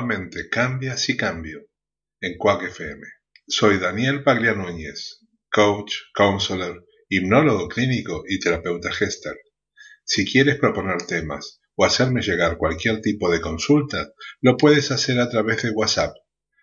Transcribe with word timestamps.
nuevamente 0.00 0.48
Cambia 0.48 0.96
si 0.96 1.14
Cambio 1.14 1.68
en 2.22 2.38
Quack 2.38 2.70
FM. 2.70 3.06
Soy 3.46 3.78
Daniel 3.78 4.22
Paglia 4.22 4.54
Núñez, 4.54 5.18
coach, 5.52 5.92
counselor, 6.14 6.86
hipnólogo 7.10 7.68
clínico 7.68 8.22
y 8.26 8.40
terapeuta 8.40 8.90
gester. 8.92 9.36
Si 10.02 10.24
quieres 10.24 10.58
proponer 10.58 11.02
temas 11.06 11.60
o 11.74 11.84
hacerme 11.84 12.22
llegar 12.22 12.56
cualquier 12.56 13.02
tipo 13.02 13.30
de 13.30 13.42
consulta, 13.42 14.10
lo 14.40 14.56
puedes 14.56 14.90
hacer 14.90 15.20
a 15.20 15.28
través 15.28 15.64
de 15.64 15.72
WhatsApp 15.72 16.16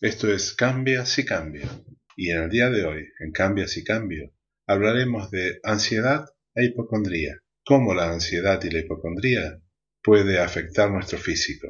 Esto 0.02 0.34
es 0.34 0.56
Cambia 0.56 1.06
si 1.06 1.24
cambia. 1.24 1.70
Y 2.18 2.32
en 2.32 2.42
el 2.42 2.50
día 2.50 2.72
de 2.72 2.86
hoy, 2.86 3.08
en 3.20 3.32
Cambia 3.32 3.68
si 3.68 3.84
cambio, 3.84 4.34
hablaremos 4.66 5.30
de 5.30 5.60
ansiedad 5.62 6.26
e 6.56 6.66
hipocondría. 6.66 7.44
Cómo 7.64 7.94
la 7.94 8.12
ansiedad 8.12 8.60
y 8.64 8.72
la 8.72 8.80
hipocondría 8.80 9.62
puede 10.02 10.40
afectar 10.40 10.90
nuestro 10.90 11.20
físico. 11.20 11.68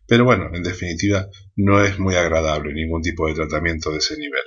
Pero 0.07 0.23
bueno, 0.23 0.49
en 0.53 0.63
definitiva, 0.63 1.27
no 1.55 1.83
es 1.83 1.99
muy 1.99 2.15
agradable 2.15 2.73
ningún 2.73 3.01
tipo 3.01 3.27
de 3.27 3.33
tratamiento 3.33 3.91
de 3.91 3.97
ese 3.97 4.17
nivel. 4.17 4.43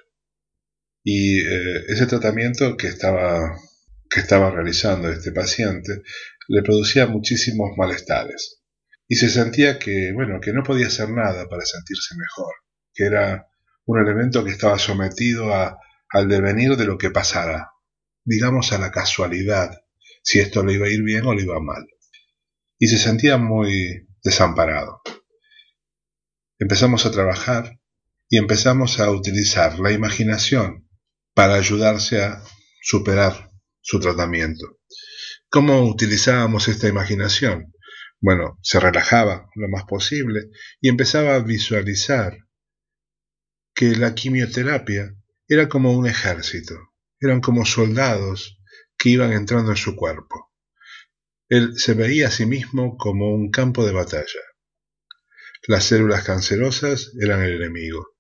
Y 1.05 1.41
eh, 1.41 1.85
ese 1.89 2.07
tratamiento 2.07 2.77
que 2.77 2.87
estaba, 2.87 3.57
que 4.09 4.21
estaba 4.21 4.51
realizando 4.51 5.11
este 5.11 5.33
paciente 5.33 6.03
le 6.49 6.63
producía 6.63 7.07
muchísimos 7.07 7.77
malestares. 7.77 8.63
Y 9.07 9.17
se 9.17 9.29
sentía 9.29 9.79
que, 9.79 10.13
bueno, 10.13 10.41
que 10.41 10.53
no 10.53 10.63
podía 10.63 10.87
hacer 10.87 11.11
nada 11.11 11.49
para 11.49 11.65
sentirse 11.65 12.15
mejor, 12.17 12.55
que 12.95 13.05
era 13.05 13.49
un 13.87 13.99
elemento 13.99 14.45
que 14.45 14.51
estaba 14.51 14.79
sometido 14.79 15.53
a, 15.53 15.79
al 16.11 16.29
devenir 16.29 16.77
de 16.77 16.85
lo 16.85 16.99
que 16.99 17.11
pasara, 17.11 17.71
digamos, 18.29 18.73
a 18.73 18.79
la 18.79 18.91
casualidad 18.91 19.71
si 20.23 20.39
esto 20.39 20.63
le 20.63 20.75
iba 20.75 20.87
a 20.87 20.91
ir 20.91 21.03
bien 21.03 21.25
o 21.25 21.33
le 21.33 21.43
iba 21.43 21.59
mal. 21.61 21.87
Y 22.79 22.89
se 22.89 22.99
sentía 22.99 23.39
muy 23.39 24.07
desamparado. 24.23 25.01
Empezamos 26.59 27.07
a 27.07 27.11
trabajar 27.11 27.81
y 28.29 28.37
empezamos 28.37 29.01
a 29.01 29.11
utilizar 29.11 29.79
la 29.79 29.93
imaginación 29.93 30.87
para 31.33 31.55
ayudarse 31.55 32.23
a 32.23 32.43
superar 32.83 33.51
su 33.81 33.99
tratamiento. 33.99 34.79
¿Cómo 35.49 35.89
utilizábamos 35.89 36.69
esta 36.69 36.87
imaginación? 36.87 37.73
Bueno, 38.21 38.59
se 38.63 38.79
relajaba 38.79 39.49
lo 39.55 39.69
más 39.69 39.85
posible 39.85 40.51
y 40.83 40.91
empezaba 40.91 41.37
a 41.37 41.41
visualizar 41.41 42.37
que 43.75 43.97
la 43.97 44.15
quimioterapia 44.15 45.15
era 45.47 45.69
como 45.71 45.93
un 45.93 46.07
ejército 46.07 46.88
eran 47.21 47.41
como 47.41 47.65
soldados 47.65 48.59
que 48.97 49.11
iban 49.11 49.33
entrando 49.33 49.71
en 49.71 49.77
su 49.77 49.97
cuerpo. 49.97 50.53
Él 51.49 51.73
se 51.77 51.95
veía 51.95 52.29
a 52.29 52.31
sí 52.31 52.47
mismo 52.47 52.97
como 52.97 53.35
un 53.35 53.51
campo 53.51 53.87
de 53.87 53.93
batalla. 53.93 54.41
Las 55.67 55.85
células 55.85 56.25
cancerosas 56.25 57.13
eran 57.21 57.43
el 57.43 57.57
enemigo, 57.57 58.17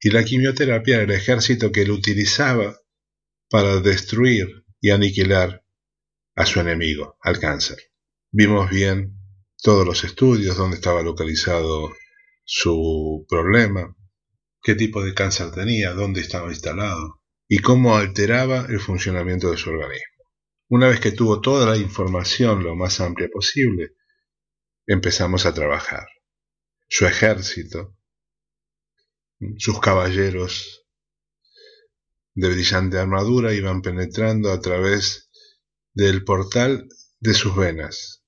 y 0.00 0.10
la 0.10 0.24
quimioterapia 0.24 0.96
era 0.96 1.04
el 1.04 1.10
ejército 1.10 1.70
que 1.70 1.82
él 1.82 1.90
utilizaba 1.90 2.78
para 3.48 3.80
destruir 3.80 4.64
y 4.80 4.90
aniquilar 4.90 5.64
a 6.34 6.46
su 6.46 6.60
enemigo, 6.60 7.18
al 7.20 7.38
cáncer. 7.38 7.78
Vimos 8.30 8.70
bien 8.70 9.18
todos 9.62 9.86
los 9.86 10.02
estudios, 10.04 10.56
dónde 10.56 10.76
estaba 10.76 11.02
localizado 11.02 11.94
su 12.44 13.26
problema, 13.28 13.94
qué 14.62 14.74
tipo 14.74 15.04
de 15.04 15.14
cáncer 15.14 15.52
tenía, 15.52 15.92
dónde 15.92 16.20
estaba 16.20 16.48
instalado 16.48 17.21
y 17.54 17.58
cómo 17.58 17.98
alteraba 17.98 18.64
el 18.70 18.80
funcionamiento 18.80 19.50
de 19.50 19.58
su 19.58 19.68
organismo. 19.68 20.24
Una 20.70 20.88
vez 20.88 21.00
que 21.00 21.12
tuvo 21.12 21.42
toda 21.42 21.70
la 21.70 21.76
información 21.76 22.64
lo 22.64 22.74
más 22.74 22.98
amplia 22.98 23.28
posible, 23.30 23.92
empezamos 24.86 25.44
a 25.44 25.52
trabajar. 25.52 26.06
Su 26.88 27.04
ejército, 27.04 27.94
sus 29.58 29.78
caballeros 29.80 30.86
de 32.32 32.48
brillante 32.48 32.96
armadura 32.96 33.52
iban 33.52 33.82
penetrando 33.82 34.50
a 34.50 34.58
través 34.62 35.28
del 35.92 36.24
portal 36.24 36.88
de 37.20 37.34
sus 37.34 37.54
venas. 37.54 38.24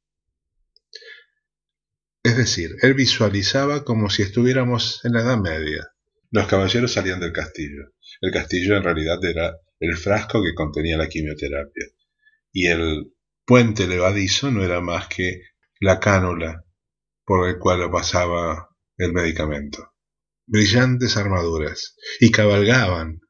Es 2.22 2.36
decir, 2.36 2.76
él 2.82 2.92
visualizaba 2.92 3.84
como 3.84 4.10
si 4.10 4.20
estuviéramos 4.20 5.02
en 5.02 5.14
la 5.14 5.22
Edad 5.22 5.38
Media. 5.38 5.88
Los 6.30 6.46
caballeros 6.46 6.92
salían 6.92 7.20
del 7.20 7.32
castillo. 7.32 7.93
El 8.20 8.30
castillo 8.32 8.76
en 8.76 8.84
realidad 8.84 9.24
era 9.24 9.56
el 9.80 9.96
frasco 9.96 10.42
que 10.42 10.54
contenía 10.54 10.96
la 10.96 11.08
quimioterapia. 11.08 11.86
Y 12.52 12.66
el 12.66 13.12
puente 13.44 13.86
levadizo 13.86 14.50
no 14.50 14.64
era 14.64 14.80
más 14.80 15.08
que 15.08 15.42
la 15.80 16.00
cánula 16.00 16.64
por 17.24 17.48
el 17.48 17.58
cual 17.58 17.90
pasaba 17.90 18.70
el 18.96 19.12
medicamento. 19.12 19.92
Brillantes 20.46 21.16
armaduras, 21.16 21.96
y 22.20 22.30
cabalgaban, 22.30 23.20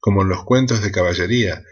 como 0.00 0.22
en 0.22 0.30
los 0.30 0.44
cuentos 0.44 0.82
de 0.82 0.90
caballería, 0.90 1.62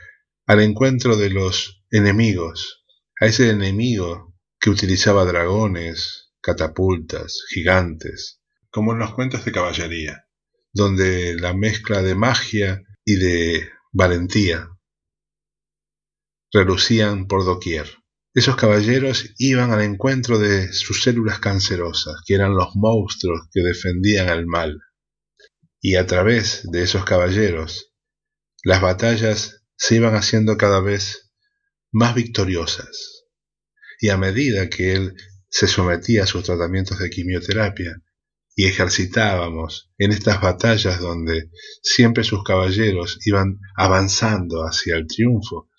al 0.47 0.61
encuentro 0.61 1.17
de 1.17 1.31
los 1.31 1.83
enemigos, 1.91 2.85
a 3.21 3.27
ese 3.27 3.51
enemigo 3.51 4.35
que 4.61 4.71
utilizaba 4.71 5.25
dragones, 5.25 6.31
catapultas, 6.41 7.45
gigantes, 7.49 8.43
como 8.71 8.93
en 8.93 8.99
los 8.99 9.15
cuentos 9.15 9.45
de 9.45 9.53
caballería, 9.53 10.28
donde 10.79 11.35
la 11.35 11.55
mezcla 11.55 12.03
de 12.03 12.15
magia 12.15 12.85
y 13.05 13.17
de 13.17 13.69
valentía 13.91 14.69
relucían 16.53 17.27
por 17.27 17.45
doquier. 17.45 17.89
Esos 18.33 18.55
caballeros 18.55 19.35
iban 19.39 19.73
al 19.73 19.83
encuentro 19.83 20.39
de 20.39 20.73
sus 20.73 21.03
células 21.03 21.41
cancerosas, 21.41 22.23
que 22.25 22.35
eran 22.35 22.55
los 22.55 22.77
monstruos 22.77 23.49
que 23.53 23.63
defendían 23.63 24.29
al 24.29 24.47
mal. 24.47 24.79
Y 25.81 25.97
a 25.97 26.07
través 26.07 26.63
de 26.71 26.85
esos 26.85 27.05
caballeros, 27.05 27.93
las 28.63 28.81
batallas 28.81 29.65
se 29.77 29.97
iban 29.97 30.15
haciendo 30.15 30.57
cada 30.57 30.81
vez 30.81 31.33
más 31.91 32.15
victoriosas. 32.15 33.25
Y 34.01 34.11
a 34.11 34.17
medida 34.17 34.71
que 34.71 34.93
él 34.93 35.15
se 35.49 35.67
sometía 35.67 36.23
a 36.23 36.27
sus 36.27 36.45
tratamientos 36.45 37.01
de 37.01 37.11
quimioterapia 37.11 38.01
y 38.59 38.67
ejercitábamos 38.67 39.89
en 39.99 40.11
estas 40.11 40.41
batallas 40.41 40.99
donde 40.99 41.49
siempre 41.81 42.25
sus 42.25 42.43
caballeros 42.43 43.21
iban 43.25 43.61
avanzando 43.77 44.65
hacia 44.65 44.97
el 44.97 45.07
triunfo, 45.07 45.71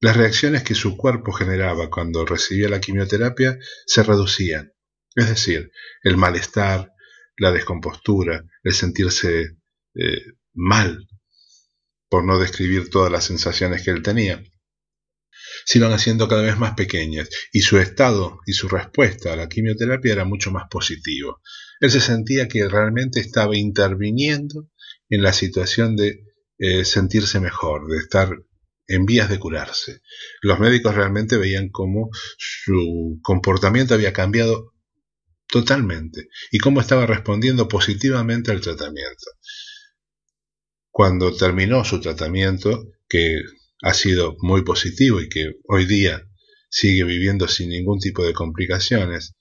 las 0.00 0.16
reacciones 0.16 0.64
que 0.64 0.74
su 0.74 0.96
cuerpo 0.96 1.30
generaba 1.30 1.88
cuando 1.88 2.26
recibía 2.26 2.68
la 2.68 2.80
quimioterapia 2.80 3.56
se 3.86 4.02
reducían, 4.02 4.72
es 5.14 5.28
decir, 5.28 5.70
el 6.02 6.16
malestar, 6.16 6.92
la 7.36 7.52
descompostura, 7.52 8.44
el 8.64 8.74
sentirse 8.74 9.58
eh, 9.94 10.24
mal, 10.52 11.06
por 12.08 12.24
no 12.24 12.40
describir 12.40 12.90
todas 12.90 13.12
las 13.12 13.22
sensaciones 13.22 13.84
que 13.84 13.92
él 13.92 14.02
tenía, 14.02 14.42
se 15.64 15.78
iban 15.78 15.92
haciendo 15.92 16.26
cada 16.26 16.42
vez 16.42 16.58
más 16.58 16.74
pequeñas 16.74 17.28
y 17.52 17.60
su 17.60 17.78
estado 17.78 18.40
y 18.46 18.52
su 18.54 18.68
respuesta 18.68 19.32
a 19.32 19.36
la 19.36 19.48
quimioterapia 19.48 20.12
era 20.12 20.24
mucho 20.24 20.50
más 20.50 20.64
positivo. 20.68 21.40
Él 21.80 21.90
se 21.90 22.00
sentía 22.00 22.46
que 22.46 22.68
realmente 22.68 23.20
estaba 23.20 23.56
interviniendo 23.56 24.68
en 25.08 25.22
la 25.22 25.32
situación 25.32 25.96
de 25.96 26.24
eh, 26.58 26.84
sentirse 26.84 27.40
mejor, 27.40 27.90
de 27.90 27.98
estar 27.98 28.30
en 28.86 29.06
vías 29.06 29.30
de 29.30 29.38
curarse. 29.38 30.02
Los 30.42 30.58
médicos 30.60 30.94
realmente 30.94 31.38
veían 31.38 31.70
cómo 31.70 32.10
su 32.36 33.18
comportamiento 33.22 33.94
había 33.94 34.12
cambiado 34.12 34.74
totalmente 35.46 36.28
y 36.50 36.58
cómo 36.58 36.80
estaba 36.80 37.06
respondiendo 37.06 37.66
positivamente 37.66 38.50
al 38.50 38.60
tratamiento. 38.60 39.26
Cuando 40.90 41.34
terminó 41.34 41.84
su 41.84 42.00
tratamiento, 42.00 42.84
que 43.08 43.40
ha 43.82 43.94
sido 43.94 44.36
muy 44.40 44.62
positivo 44.64 45.20
y 45.20 45.28
que 45.28 45.52
hoy 45.66 45.86
día 45.86 46.28
sigue 46.68 47.04
viviendo 47.04 47.48
sin 47.48 47.70
ningún 47.70 48.00
tipo 48.00 48.24
de 48.24 48.34
complicaciones, 48.34 49.34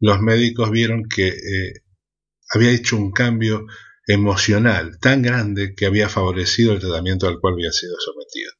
los 0.00 0.20
médicos 0.20 0.70
vieron 0.70 1.04
que 1.04 1.28
eh, 1.28 1.83
había 2.54 2.70
hecho 2.70 2.96
un 2.96 3.12
cambio 3.12 3.66
emocional 4.06 4.98
tan 5.00 5.22
grande 5.22 5.74
que 5.74 5.86
había 5.86 6.08
favorecido 6.08 6.72
el 6.72 6.80
tratamiento 6.80 7.26
al 7.26 7.40
cual 7.40 7.54
había 7.54 7.72
sido 7.72 7.96
sometido. 7.98 8.52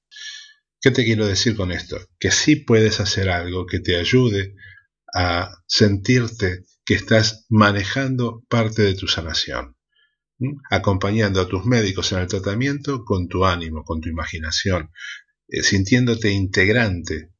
¿Qué 0.80 0.90
te 0.90 1.04
quiero 1.04 1.26
decir 1.26 1.56
con 1.56 1.72
esto? 1.72 1.98
Que 2.18 2.30
sí 2.30 2.56
puedes 2.56 3.00
hacer 3.00 3.30
algo 3.30 3.66
que 3.66 3.80
te 3.80 3.96
ayude 3.96 4.54
a 5.14 5.50
sentirte 5.66 6.64
que 6.84 6.94
estás 6.94 7.46
manejando 7.48 8.42
parte 8.48 8.82
de 8.82 8.94
tu 8.94 9.06
sanación, 9.06 9.76
acompañando 10.70 11.40
a 11.40 11.48
tus 11.48 11.64
médicos 11.64 12.12
en 12.12 12.18
el 12.18 12.26
tratamiento 12.26 13.04
con 13.04 13.28
tu 13.28 13.44
ánimo, 13.44 13.84
con 13.84 14.00
tu 14.00 14.08
imaginación, 14.08 14.90
eh, 15.48 15.62
sintiéndote 15.62 16.30
integrante 16.30 17.30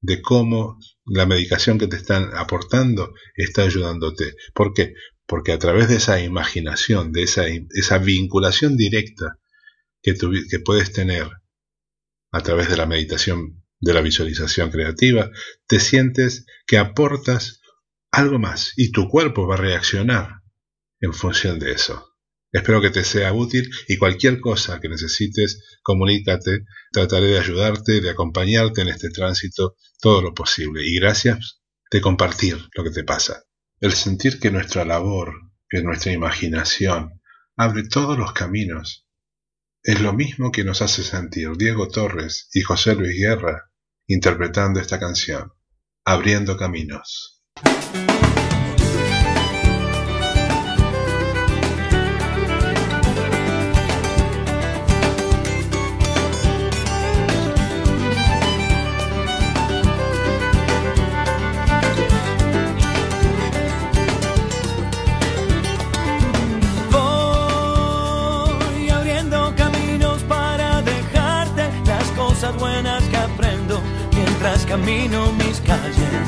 de 0.00 0.20
cómo 0.20 0.78
la 1.06 1.26
medicación 1.26 1.78
que 1.78 1.86
te 1.86 1.96
están 1.96 2.30
aportando 2.36 3.14
está 3.34 3.62
ayudándote. 3.62 4.34
¿Por 4.54 4.74
qué? 4.74 4.94
Porque 5.26 5.52
a 5.52 5.58
través 5.58 5.88
de 5.88 5.96
esa 5.96 6.20
imaginación, 6.20 7.12
de 7.12 7.22
esa, 7.22 7.44
esa 7.70 7.98
vinculación 7.98 8.76
directa 8.76 9.38
que, 10.02 10.14
que 10.14 10.58
puedes 10.60 10.92
tener 10.92 11.28
a 12.32 12.40
través 12.40 12.68
de 12.68 12.76
la 12.76 12.86
meditación, 12.86 13.62
de 13.80 13.94
la 13.94 14.00
visualización 14.00 14.70
creativa, 14.70 15.30
te 15.66 15.80
sientes 15.80 16.46
que 16.66 16.78
aportas 16.78 17.60
algo 18.10 18.38
más 18.38 18.72
y 18.76 18.92
tu 18.92 19.08
cuerpo 19.08 19.46
va 19.46 19.54
a 19.54 19.58
reaccionar 19.58 20.42
en 21.00 21.12
función 21.12 21.58
de 21.58 21.72
eso. 21.72 22.12
Espero 22.52 22.82
que 22.82 22.90
te 22.90 23.02
sea 23.02 23.32
útil 23.32 23.70
y 23.88 23.96
cualquier 23.96 24.38
cosa 24.38 24.78
que 24.78 24.90
necesites, 24.90 25.78
comunícate, 25.82 26.64
trataré 26.92 27.28
de 27.28 27.38
ayudarte, 27.38 28.02
de 28.02 28.10
acompañarte 28.10 28.82
en 28.82 28.88
este 28.88 29.08
tránsito 29.08 29.76
todo 30.00 30.20
lo 30.20 30.34
posible. 30.34 30.82
Y 30.84 31.00
gracias 31.00 31.62
de 31.90 32.00
compartir 32.02 32.58
lo 32.74 32.84
que 32.84 32.90
te 32.90 33.04
pasa. 33.04 33.44
El 33.82 33.94
sentir 33.94 34.38
que 34.38 34.52
nuestra 34.52 34.84
labor, 34.84 35.34
que 35.68 35.82
nuestra 35.82 36.12
imaginación, 36.12 37.20
abre 37.56 37.82
todos 37.82 38.16
los 38.16 38.32
caminos 38.32 39.08
es 39.82 40.00
lo 40.00 40.12
mismo 40.12 40.52
que 40.52 40.62
nos 40.62 40.82
hace 40.82 41.02
sentir 41.02 41.56
Diego 41.56 41.88
Torres 41.88 42.48
y 42.54 42.60
José 42.60 42.94
Luis 42.94 43.18
Guerra 43.18 43.72
interpretando 44.06 44.78
esta 44.78 45.00
canción, 45.00 45.50
Abriendo 46.04 46.56
Caminos. 46.56 47.42
Camino 74.72 75.30
mis 75.32 75.60
calles. 75.60 76.26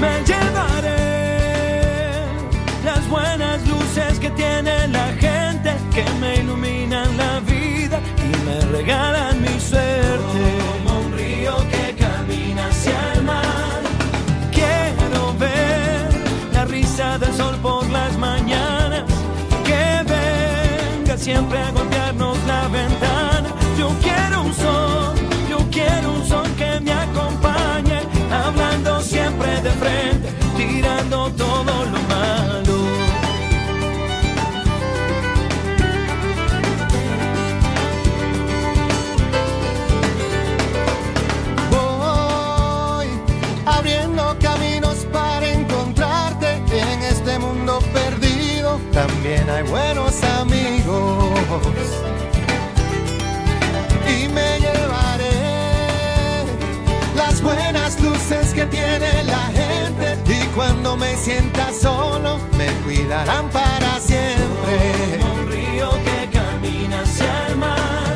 Me 0.00 0.14
llevaré 0.30 1.04
las 2.86 3.06
buenas 3.10 3.58
luces 3.68 4.18
que 4.18 4.30
tiene 4.30 4.88
la 4.88 5.08
gente 5.24 5.70
que 5.94 6.04
me 6.20 6.36
iluminan 6.36 7.14
la 7.18 7.40
vida 7.40 8.00
y 8.28 8.30
me 8.46 8.60
regalan 8.78 9.42
mi 9.42 9.60
suerte. 9.60 10.40
Como 10.66 11.00
un 11.00 11.12
río 11.12 11.54
que 11.72 11.84
camina 12.02 12.68
hacia 12.68 13.12
el 13.12 13.22
mar. 13.22 13.80
Quiero 14.50 15.34
ver 15.38 16.08
la 16.54 16.64
risa 16.64 17.18
del 17.18 17.34
sol 17.34 17.56
por 17.60 17.86
las 17.90 18.16
mañanas. 18.16 19.04
Que 19.68 19.84
venga 20.14 21.18
siempre 21.18 21.58
a 21.58 21.70
golpearnos 21.72 22.38
la 22.46 22.68
ventana. 22.68 23.48
Yo 23.78 23.88
quiero 24.00 24.44
un 24.44 24.54
sol 24.54 24.79
frente, 29.80 30.28
tirando 30.56 31.30
todo 31.32 31.72
lo 31.92 32.00
malo. 32.14 32.76
Voy 41.70 43.08
abriendo 43.66 44.36
caminos 44.40 44.98
para 45.12 45.46
encontrarte 45.50 46.48
en 46.70 47.02
este 47.02 47.38
mundo 47.38 47.80
perdido. 47.92 48.78
También 48.92 49.48
hay 49.48 49.62
buenos 49.62 50.22
amigos 50.40 51.30
luces 57.98 58.54
que 58.54 58.66
tiene 58.66 59.24
la 59.24 59.49
y 59.49 59.49
cuando 60.90 61.06
me 61.06 61.16
sienta 61.16 61.72
solo 61.72 62.38
me 62.58 62.66
cuidarán 62.84 63.48
para 63.50 64.00
siempre. 64.00 65.18
Como 65.20 65.34
un 65.34 65.48
río 65.48 65.90
que 66.04 66.28
camina 66.36 67.00
hacia 67.02 67.46
el 67.46 67.56
mar. 67.56 68.14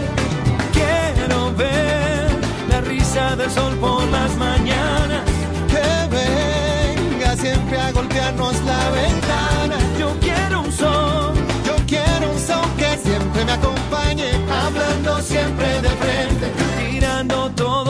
Quiero 0.73 1.53
ver 1.55 2.27
la 2.69 2.81
risa 2.81 3.37
del 3.37 3.51
sol 3.51 3.75
por 3.77 4.03
las 4.09 4.37
mañanas. 4.37 5.23
Que 5.69 6.17
venga 6.17 7.37
siempre 7.37 7.79
a 7.79 7.93
golpearnos 7.93 8.61
la 8.65 8.91
ventana. 8.91 9.77
Yo 9.99 10.17
quiero 10.21 10.63
un 10.63 10.73
sol, 10.73 11.35
yo 11.65 11.77
quiero 11.87 12.33
un 12.33 12.39
sol 12.41 12.67
que 12.77 12.99
siempre 12.99 13.45
me 13.45 13.53
acompañe, 13.53 14.31
hablando 14.51 15.21
siempre 15.23 15.81
de 15.81 15.91
frente 15.91 16.25
desespera. 16.45 17.84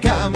Río 0.00 0.30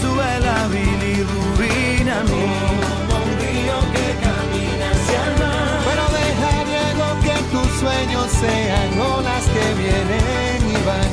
sube 0.00 0.30
la 0.48 0.66
bilirrubina 0.68 2.20
a 2.20 2.24
mí. 2.24 2.44
Como 2.86 3.14
un 3.24 3.30
río 3.42 3.76
que 3.94 4.06
camina 4.24 4.86
hacia 4.94 5.20
el 5.28 5.34
mar. 5.42 5.78
Pero 5.88 6.04
deja, 6.18 6.52
Diego, 6.70 7.06
que 7.24 7.36
tus 7.52 7.70
sueños 7.80 8.26
sean 8.42 8.90
olas 9.14 9.44
que 9.54 9.66
vienen 9.82 10.60
y 10.74 10.78
van. 10.88 11.12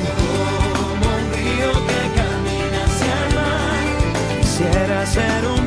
Como 0.73 1.05
un 1.17 1.25
río 1.35 1.71
que 1.89 2.01
camina 2.19 2.79
hacia 2.87 3.13
el 3.23 3.29
mar. 3.39 3.83
Quisiera 4.41 5.05
ser 5.05 5.41
un 5.55 5.60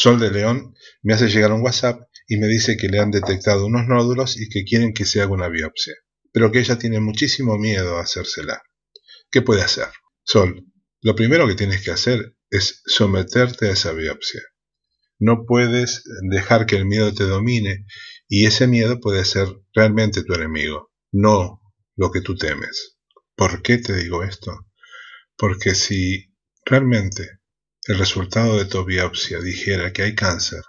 Sol 0.00 0.20
de 0.20 0.30
León 0.30 0.76
me 1.02 1.14
hace 1.14 1.26
llegar 1.26 1.50
un 1.50 1.60
WhatsApp 1.60 2.00
y 2.28 2.36
me 2.36 2.46
dice 2.46 2.76
que 2.76 2.86
le 2.86 3.00
han 3.00 3.10
detectado 3.10 3.66
unos 3.66 3.88
nódulos 3.88 4.40
y 4.40 4.48
que 4.48 4.62
quieren 4.62 4.92
que 4.92 5.04
se 5.04 5.20
haga 5.20 5.32
una 5.32 5.48
biopsia, 5.48 5.92
pero 6.30 6.52
que 6.52 6.60
ella 6.60 6.78
tiene 6.78 7.00
muchísimo 7.00 7.58
miedo 7.58 7.98
a 7.98 8.02
hacérsela. 8.02 8.62
¿Qué 9.28 9.42
puede 9.42 9.62
hacer? 9.62 9.88
Sol, 10.22 10.64
lo 11.00 11.16
primero 11.16 11.48
que 11.48 11.56
tienes 11.56 11.82
que 11.82 11.90
hacer 11.90 12.36
es 12.48 12.80
someterte 12.86 13.66
a 13.66 13.72
esa 13.72 13.90
biopsia. 13.90 14.40
No 15.18 15.44
puedes 15.44 16.04
dejar 16.30 16.66
que 16.66 16.76
el 16.76 16.86
miedo 16.86 17.12
te 17.12 17.24
domine 17.24 17.84
y 18.28 18.46
ese 18.46 18.68
miedo 18.68 19.00
puede 19.00 19.24
ser 19.24 19.48
realmente 19.74 20.22
tu 20.22 20.32
enemigo, 20.32 20.92
no 21.10 21.60
lo 21.96 22.12
que 22.12 22.20
tú 22.20 22.36
temes. 22.36 22.98
¿Por 23.34 23.62
qué 23.62 23.78
te 23.78 23.96
digo 23.96 24.22
esto? 24.22 24.64
Porque 25.36 25.74
si 25.74 26.36
realmente 26.64 27.37
el 27.86 27.98
resultado 27.98 28.58
de 28.58 28.64
tu 28.64 28.84
biopsia 28.84 29.40
dijera 29.40 29.92
que 29.92 30.02
hay 30.02 30.14
cáncer 30.14 30.62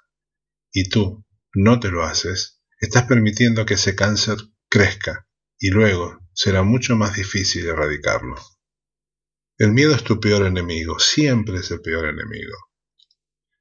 y 0.72 0.90
tú 0.90 1.26
no 1.54 1.80
te 1.80 1.90
lo 1.90 2.04
haces, 2.04 2.62
estás 2.80 3.04
permitiendo 3.04 3.66
que 3.66 3.74
ese 3.74 3.96
cáncer 3.96 4.38
crezca 4.70 5.28
y 5.58 5.70
luego 5.70 6.20
será 6.34 6.64
mucho 6.64 6.96
más 6.96 7.16
difícil 7.16 7.66
erradicarlo. 7.68 8.36
El 9.58 9.74
miedo 9.74 9.94
es 9.94 10.04
tu 10.04 10.20
peor 10.20 10.46
enemigo, 10.46 11.00
siempre 11.00 11.58
es 11.58 11.72
el 11.72 11.82
peor 11.82 12.06
enemigo. 12.06 12.56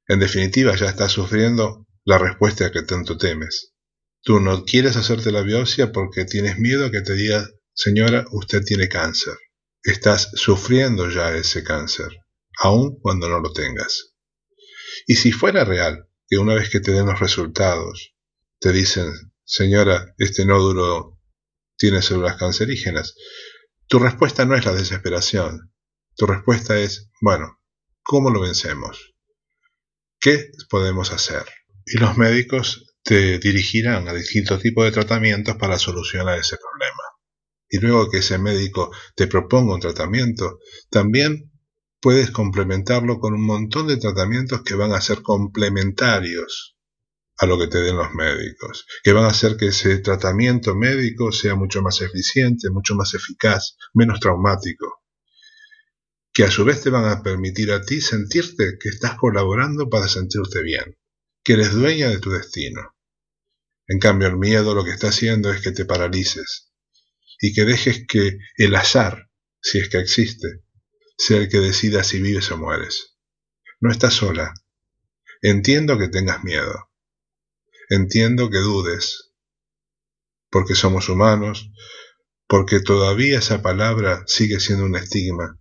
En 0.07 0.19
definitiva, 0.19 0.75
ya 0.75 0.87
estás 0.87 1.11
sufriendo 1.11 1.85
la 2.05 2.17
respuesta 2.17 2.71
que 2.71 2.83
tanto 2.83 3.17
temes. 3.17 3.73
Tú 4.21 4.39
no 4.39 4.63
quieres 4.63 4.95
hacerte 4.95 5.31
la 5.31 5.41
biopsia 5.41 5.91
porque 5.91 6.25
tienes 6.25 6.57
miedo 6.57 6.85
a 6.85 6.91
que 6.91 7.01
te 7.01 7.13
diga, 7.13 7.47
señora, 7.73 8.25
usted 8.31 8.63
tiene 8.63 8.87
cáncer. 8.87 9.35
Estás 9.83 10.31
sufriendo 10.35 11.09
ya 11.09 11.35
ese 11.35 11.63
cáncer, 11.63 12.09
aun 12.59 12.99
cuando 12.99 13.29
no 13.29 13.39
lo 13.39 13.51
tengas. 13.51 14.15
Y 15.07 15.15
si 15.15 15.31
fuera 15.31 15.63
real, 15.65 16.07
que 16.27 16.37
una 16.37 16.53
vez 16.53 16.69
que 16.69 16.79
te 16.79 16.91
den 16.91 17.07
los 17.07 17.19
resultados, 17.19 18.15
te 18.59 18.71
dicen, 18.71 19.11
señora, 19.43 20.13
este 20.17 20.45
nódulo 20.45 21.19
tiene 21.77 22.01
células 22.01 22.37
cancerígenas, 22.37 23.15
tu 23.87 23.97
respuesta 23.97 24.45
no 24.45 24.55
es 24.55 24.65
la 24.65 24.73
desesperación. 24.73 25.73
Tu 26.15 26.27
respuesta 26.27 26.77
es, 26.77 27.09
bueno, 27.21 27.59
¿cómo 28.03 28.29
lo 28.29 28.41
vencemos? 28.41 29.15
¿Qué 30.19 30.51
podemos 30.69 31.11
hacer? 31.11 31.45
Y 31.85 31.97
los 31.97 32.17
médicos 32.17 32.93
te 33.03 33.39
dirigirán 33.39 34.07
a 34.07 34.13
distintos 34.13 34.61
tipos 34.61 34.85
de 34.85 34.91
tratamientos 34.91 35.55
para 35.55 35.79
solucionar 35.79 36.37
ese 36.37 36.57
problema. 36.57 37.03
Y 37.69 37.79
luego 37.79 38.11
que 38.11 38.17
ese 38.17 38.37
médico 38.37 38.91
te 39.15 39.27
proponga 39.27 39.73
un 39.73 39.79
tratamiento, 39.79 40.59
también 40.91 41.48
puedes 42.01 42.31
complementarlo 42.31 43.19
con 43.19 43.33
un 43.33 43.45
montón 43.45 43.87
de 43.87 43.97
tratamientos 43.97 44.63
que 44.63 44.75
van 44.75 44.93
a 44.93 45.01
ser 45.01 45.21
complementarios 45.21 46.77
a 47.37 47.45
lo 47.45 47.57
que 47.57 47.67
te 47.67 47.79
den 47.79 47.95
los 47.95 48.13
médicos, 48.13 48.85
que 49.01 49.13
van 49.13 49.23
a 49.23 49.29
hacer 49.29 49.55
que 49.55 49.67
ese 49.67 49.99
tratamiento 49.99 50.75
médico 50.75 51.31
sea 51.31 51.55
mucho 51.55 51.81
más 51.81 52.01
eficiente, 52.01 52.69
mucho 52.69 52.95
más 52.95 53.13
eficaz, 53.13 53.77
menos 53.93 54.19
traumático, 54.19 55.03
que 56.33 56.43
a 56.43 56.51
su 56.51 56.65
vez 56.65 56.81
te 56.81 56.89
van 56.89 57.05
a 57.05 57.23
permitir 57.23 57.71
a 57.71 57.81
ti 57.81 58.01
sentirte 58.01 58.77
que 58.79 58.89
estás 58.89 59.15
colaborando 59.15 59.89
para 59.89 60.07
sentirte 60.07 60.61
bien, 60.63 60.97
que 61.43 61.53
eres 61.53 61.71
dueña 61.71 62.09
de 62.09 62.19
tu 62.19 62.29
destino. 62.29 62.95
En 63.87 63.99
cambio, 63.99 64.27
el 64.27 64.37
miedo 64.37 64.75
lo 64.75 64.83
que 64.83 64.91
está 64.91 65.07
haciendo 65.07 65.51
es 65.51 65.61
que 65.61 65.71
te 65.71 65.85
paralices 65.85 66.71
y 67.41 67.53
que 67.53 67.63
dejes 67.63 68.05
que 68.05 68.37
el 68.57 68.75
azar, 68.75 69.29
si 69.61 69.79
es 69.79 69.89
que 69.89 69.97
existe, 69.97 70.63
sea 71.19 71.37
el 71.37 71.49
que 71.49 71.59
decida 71.59 72.03
si 72.03 72.21
vives 72.21 72.49
o 72.49 72.57
mueres. 72.57 73.17
No 73.81 73.91
estás 73.91 74.13
sola. 74.13 74.53
Entiendo 75.41 75.97
que 75.99 76.07
tengas 76.07 76.43
miedo. 76.45 76.89
Entiendo 77.89 78.49
que 78.49 78.59
dudes. 78.59 79.33
Porque 80.49 80.75
somos 80.75 81.09
humanos, 81.09 81.71
porque 82.47 82.79
todavía 82.79 83.39
esa 83.39 83.61
palabra 83.61 84.23
sigue 84.27 84.61
siendo 84.61 84.85
un 84.85 84.95
estigma, 84.95 85.59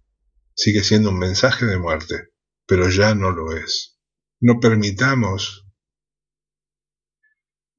sigue 0.54 0.84
siendo 0.84 1.10
un 1.10 1.18
mensaje 1.18 1.66
de 1.66 1.76
muerte, 1.76 2.30
pero 2.64 2.88
ya 2.88 3.14
no 3.16 3.32
lo 3.32 3.52
es. 3.54 3.98
No 4.40 4.60
permitamos 4.60 5.66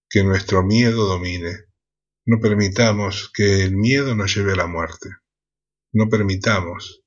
que 0.10 0.24
nuestro 0.24 0.64
miedo 0.64 1.06
domine. 1.06 1.66
No 2.26 2.40
permitamos 2.42 3.32
que 3.34 3.64
el 3.64 3.78
miedo 3.78 4.16
nos 4.16 4.36
lleve 4.36 4.52
a 4.52 4.58
la 4.58 4.68
muerte. 4.68 5.10
No 5.94 6.10
permitamos 6.10 6.99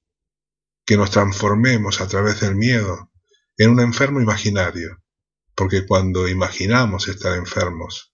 que 0.85 0.97
nos 0.97 1.11
transformemos 1.11 2.01
a 2.01 2.09
través 2.09 2.41
del 2.41 2.57
miedo 2.57 3.11
en 3.57 3.71
un 3.71 3.81
enfermo 3.81 4.21
imaginario, 4.21 5.03
porque 5.55 5.87
cuando 5.87 6.29
imaginamos 6.29 7.09
estar 7.09 7.37
enfermos, 7.37 8.13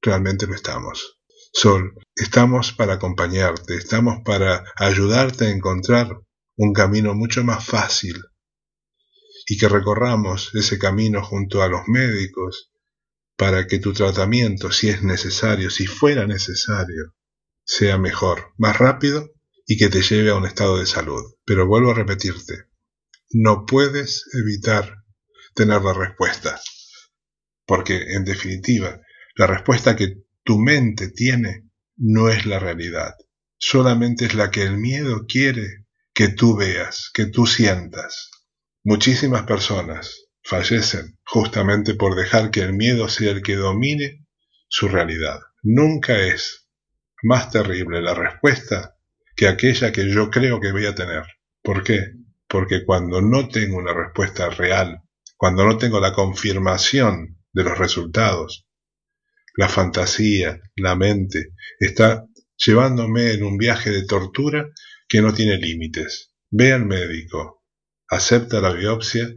realmente 0.00 0.46
lo 0.46 0.54
estamos. 0.54 1.20
Sol, 1.52 1.94
estamos 2.14 2.72
para 2.72 2.94
acompañarte, 2.94 3.76
estamos 3.76 4.18
para 4.24 4.64
ayudarte 4.76 5.46
a 5.46 5.50
encontrar 5.50 6.20
un 6.56 6.72
camino 6.72 7.14
mucho 7.14 7.44
más 7.44 7.64
fácil 7.64 8.22
y 9.46 9.56
que 9.56 9.68
recorramos 9.68 10.54
ese 10.54 10.78
camino 10.78 11.24
junto 11.24 11.62
a 11.62 11.68
los 11.68 11.88
médicos 11.88 12.70
para 13.36 13.66
que 13.66 13.78
tu 13.78 13.92
tratamiento, 13.92 14.72
si 14.72 14.90
es 14.90 15.02
necesario, 15.02 15.70
si 15.70 15.86
fuera 15.86 16.26
necesario, 16.26 17.14
sea 17.64 17.96
mejor, 17.96 18.52
más 18.58 18.76
rápido 18.78 19.30
y 19.70 19.76
que 19.76 19.90
te 19.90 20.00
lleve 20.00 20.30
a 20.30 20.34
un 20.34 20.46
estado 20.46 20.78
de 20.78 20.86
salud. 20.86 21.22
Pero 21.44 21.66
vuelvo 21.66 21.90
a 21.90 21.94
repetirte, 21.94 22.64
no 23.30 23.66
puedes 23.66 24.24
evitar 24.32 25.04
tener 25.54 25.82
la 25.82 25.92
respuesta, 25.92 26.58
porque 27.66 28.14
en 28.14 28.24
definitiva, 28.24 28.98
la 29.36 29.46
respuesta 29.46 29.94
que 29.94 30.22
tu 30.42 30.58
mente 30.58 31.10
tiene 31.10 31.68
no 31.96 32.30
es 32.30 32.46
la 32.46 32.58
realidad, 32.58 33.14
solamente 33.58 34.24
es 34.24 34.34
la 34.34 34.50
que 34.50 34.62
el 34.62 34.78
miedo 34.78 35.26
quiere 35.28 35.84
que 36.14 36.28
tú 36.28 36.56
veas, 36.56 37.10
que 37.12 37.26
tú 37.26 37.46
sientas. 37.46 38.30
Muchísimas 38.84 39.42
personas 39.42 40.28
fallecen 40.42 41.18
justamente 41.26 41.94
por 41.94 42.14
dejar 42.14 42.50
que 42.50 42.60
el 42.60 42.72
miedo 42.72 43.10
sea 43.10 43.32
el 43.32 43.42
que 43.42 43.56
domine 43.56 44.26
su 44.66 44.88
realidad. 44.88 45.40
Nunca 45.62 46.18
es 46.18 46.70
más 47.22 47.50
terrible 47.50 48.00
la 48.00 48.14
respuesta 48.14 48.97
que 49.38 49.46
aquella 49.46 49.92
que 49.92 50.10
yo 50.12 50.30
creo 50.30 50.60
que 50.60 50.72
voy 50.72 50.86
a 50.86 50.96
tener. 50.96 51.22
¿Por 51.62 51.84
qué? 51.84 52.08
Porque 52.48 52.84
cuando 52.84 53.22
no 53.22 53.46
tengo 53.48 53.76
una 53.76 53.94
respuesta 53.94 54.50
real, 54.50 55.02
cuando 55.36 55.64
no 55.64 55.78
tengo 55.78 56.00
la 56.00 56.12
confirmación 56.12 57.38
de 57.52 57.62
los 57.62 57.78
resultados, 57.78 58.66
la 59.54 59.68
fantasía, 59.68 60.60
la 60.74 60.96
mente, 60.96 61.52
está 61.78 62.26
llevándome 62.56 63.30
en 63.30 63.44
un 63.44 63.56
viaje 63.58 63.92
de 63.92 64.06
tortura 64.06 64.70
que 65.08 65.22
no 65.22 65.32
tiene 65.32 65.56
límites. 65.56 66.32
Ve 66.50 66.72
al 66.72 66.84
médico, 66.84 67.62
acepta 68.08 68.60
la 68.60 68.72
biopsia 68.72 69.32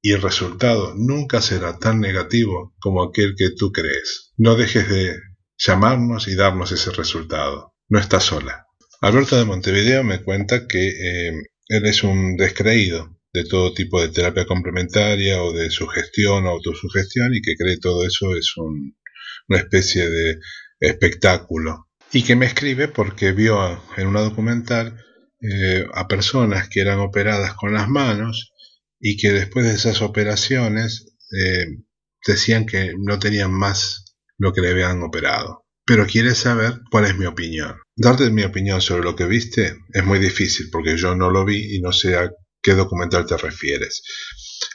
y 0.00 0.12
el 0.12 0.22
resultado 0.22 0.94
nunca 0.94 1.42
será 1.42 1.80
tan 1.80 1.98
negativo 1.98 2.76
como 2.78 3.02
aquel 3.02 3.34
que 3.36 3.50
tú 3.50 3.72
crees. 3.72 4.32
No 4.36 4.54
dejes 4.54 4.88
de 4.88 5.16
llamarnos 5.58 6.28
y 6.28 6.36
darnos 6.36 6.70
ese 6.70 6.92
resultado. 6.92 7.74
No 7.88 7.98
estás 7.98 8.22
sola. 8.22 8.65
Alberto 9.06 9.36
de 9.36 9.44
Montevideo 9.44 10.02
me 10.02 10.20
cuenta 10.20 10.66
que 10.66 10.88
eh, 10.88 11.32
él 11.68 11.86
es 11.86 12.02
un 12.02 12.36
descreído 12.36 13.16
de 13.32 13.44
todo 13.44 13.72
tipo 13.72 14.00
de 14.00 14.08
terapia 14.08 14.46
complementaria 14.46 15.40
o 15.44 15.52
de 15.52 15.70
sugestión 15.70 16.44
o 16.44 16.48
autosugestión 16.48 17.32
y 17.32 17.40
que 17.40 17.54
cree 17.54 17.78
todo 17.78 18.04
eso 18.04 18.34
es 18.34 18.52
una 18.56 19.60
especie 19.60 20.10
de 20.10 20.40
espectáculo. 20.80 21.86
Y 22.12 22.24
que 22.24 22.34
me 22.34 22.46
escribe 22.46 22.88
porque 22.88 23.30
vio 23.30 23.80
en 23.96 24.08
una 24.08 24.22
documental 24.22 25.00
eh, 25.40 25.86
a 25.94 26.08
personas 26.08 26.68
que 26.68 26.80
eran 26.80 26.98
operadas 26.98 27.54
con 27.54 27.74
las 27.74 27.88
manos 27.88 28.52
y 28.98 29.16
que 29.16 29.30
después 29.30 29.66
de 29.66 29.74
esas 29.74 30.02
operaciones 30.02 31.14
eh, 31.30 31.66
decían 32.26 32.66
que 32.66 32.92
no 32.98 33.20
tenían 33.20 33.52
más 33.52 34.16
lo 34.36 34.52
que 34.52 34.62
le 34.62 34.70
habían 34.70 35.00
operado. 35.04 35.65
Pero 35.86 36.04
quiere 36.06 36.34
saber 36.34 36.80
cuál 36.90 37.04
es 37.04 37.16
mi 37.16 37.26
opinión. 37.26 37.76
Darte 37.94 38.28
mi 38.30 38.42
opinión 38.42 38.80
sobre 38.80 39.04
lo 39.04 39.14
que 39.14 39.26
viste 39.26 39.78
es 39.92 40.04
muy 40.04 40.18
difícil 40.18 40.68
porque 40.70 40.96
yo 40.96 41.14
no 41.14 41.30
lo 41.30 41.44
vi 41.44 41.76
y 41.76 41.80
no 41.80 41.92
sé 41.92 42.16
a 42.16 42.28
qué 42.60 42.74
documental 42.74 43.24
te 43.24 43.36
refieres. 43.36 44.02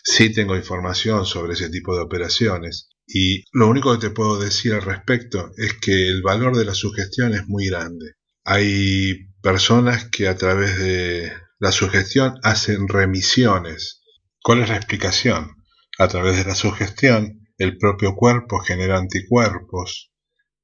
Sí 0.03 0.32
tengo 0.32 0.56
información 0.56 1.25
sobre 1.25 1.53
ese 1.53 1.70
tipo 1.70 1.94
de 1.96 2.01
operaciones 2.01 2.88
y 3.06 3.44
lo 3.51 3.68
único 3.68 3.91
que 3.91 4.08
te 4.08 4.13
puedo 4.13 4.39
decir 4.39 4.74
al 4.74 4.84
respecto 4.84 5.51
es 5.58 5.74
que 5.74 6.08
el 6.08 6.22
valor 6.22 6.56
de 6.56 6.63
la 6.63 6.74
sugestión 6.74 7.34
es 7.34 7.46
muy 7.46 7.68
grande. 7.68 8.13
Hay 8.46 9.27
personas 9.41 10.06
que 10.06 10.30
a 10.30 10.38
través 10.38 10.80
de 10.80 11.34
la 11.60 11.74
sugestión 11.74 12.36
hacen 12.41 12.88
remisiones. 12.88 14.02
¿Cuál 14.41 14.60
es 14.62 14.69
la 14.69 14.78
explicación? 14.78 15.58
A 16.00 16.08
través 16.08 16.38
de 16.38 16.45
la 16.45 16.56
sugestión, 16.56 17.47
el 17.58 17.78
propio 17.78 18.15
cuerpo 18.15 18.60
genera 18.60 18.97
anticuerpos 18.97 20.11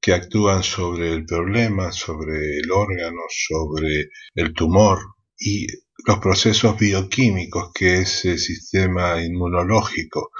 que 0.00 0.12
actúan 0.12 0.62
sobre 0.62 1.12
el 1.12 1.24
problema, 1.24 1.92
sobre 1.92 2.58
el 2.58 2.70
órgano, 2.70 3.20
sobre 3.48 4.10
el 4.34 4.54
tumor 4.54 4.98
y 5.38 5.66
los 6.06 6.18
procesos 6.18 6.78
bioquímicos 6.78 7.70
que 7.74 8.00
ese 8.00 8.38
sistema 8.38 9.22
inmunológico 9.22 10.30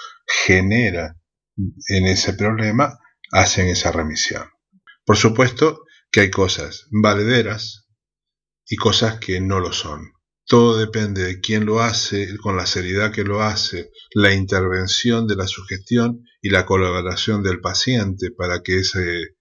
genera 0.47 1.17
en 1.89 2.07
ese 2.07 2.35
problema 2.35 2.99
hacen 3.33 3.67
esa 3.67 3.93
remisión. 3.93 4.49
Por 5.05 5.17
supuesto 5.17 5.83
que 6.11 6.21
hay 6.21 6.31
cosas 6.31 6.87
valederas 6.91 7.87
y 8.67 8.77
cosas 8.77 9.19
que 9.19 9.41
no 9.41 9.61
lo 9.61 9.73
son. 9.73 10.13
Todo 10.45 10.79
depende 10.79 11.25
de 11.25 11.41
quién 11.41 11.67
lo 11.67 11.81
hace, 11.81 12.37
con 12.39 12.57
la 12.57 12.65
seriedad 12.65 13.13
que 13.13 13.25
lo 13.25 13.43
hace, 13.43 13.91
la 14.15 14.33
intervención 14.33 15.27
de 15.27 15.37
la 15.37 15.47
sugestión 15.47 16.25
y 16.41 16.49
la 16.49 16.65
colaboración 16.65 17.43
del 17.43 17.61
paciente 17.61 18.31
para 18.31 18.63
que 18.63 18.79
ese, 18.79 19.37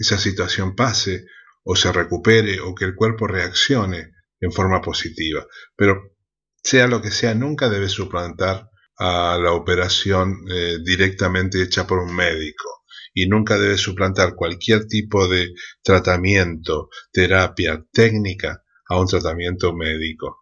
esa 0.00 0.18
situación 0.18 0.74
pase 0.74 1.26
o 1.62 1.76
se 1.76 1.92
recupere 1.92 2.58
o 2.60 2.74
que 2.74 2.86
el 2.86 2.94
cuerpo 2.94 3.26
reaccione 3.26 4.12
en 4.40 4.50
forma 4.50 4.80
positiva. 4.80 5.46
Pero 5.76 6.16
sea 6.62 6.86
lo 6.86 7.02
que 7.02 7.10
sea, 7.10 7.34
nunca 7.34 7.68
debe 7.68 7.88
suplantar 7.88 8.70
a 8.98 9.38
la 9.38 9.52
operación 9.52 10.44
eh, 10.50 10.78
directamente 10.82 11.62
hecha 11.62 11.86
por 11.86 11.98
un 11.98 12.16
médico 12.16 12.84
y 13.12 13.26
nunca 13.26 13.58
debe 13.58 13.76
suplantar 13.76 14.34
cualquier 14.34 14.86
tipo 14.86 15.28
de 15.28 15.52
tratamiento, 15.82 16.88
terapia, 17.12 17.84
técnica 17.92 18.62
a 18.88 18.98
un 18.98 19.06
tratamiento 19.06 19.74
médico. 19.74 20.40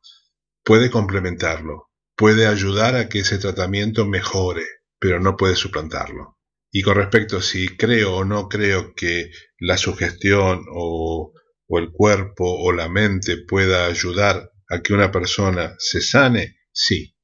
Puede 0.63 0.91
complementarlo, 0.91 1.91
puede 2.17 2.47
ayudar 2.47 2.95
a 2.95 3.09
que 3.09 3.21
ese 3.21 3.39
tratamiento 3.39 4.07
mejore, 4.07 4.67
pero 5.01 5.19
no 5.19 5.37
puede 5.37 5.57
suplantarlo. 5.57 6.38
Y 6.71 6.83
con 6.83 6.97
respecto 6.97 7.39
a 7.39 7.43
si 7.43 7.69
creo 7.77 8.17
o 8.17 8.25
no 8.25 8.49
creo 8.49 8.95
que 8.95 9.31
la 9.59 9.79
sugestión 9.79 10.65
o, 10.71 11.33
el 11.71 11.93
cuerpo 11.93 12.45
o 12.45 12.73
la 12.73 12.89
mente 12.89 13.37
pueda 13.37 13.87
ayudar 13.87 14.53
a 14.69 14.83
que 14.83 14.95
una 14.95 15.11
persona 15.11 15.75
se 15.79 16.01
sane, 16.01 16.59
sí, 16.73 17.15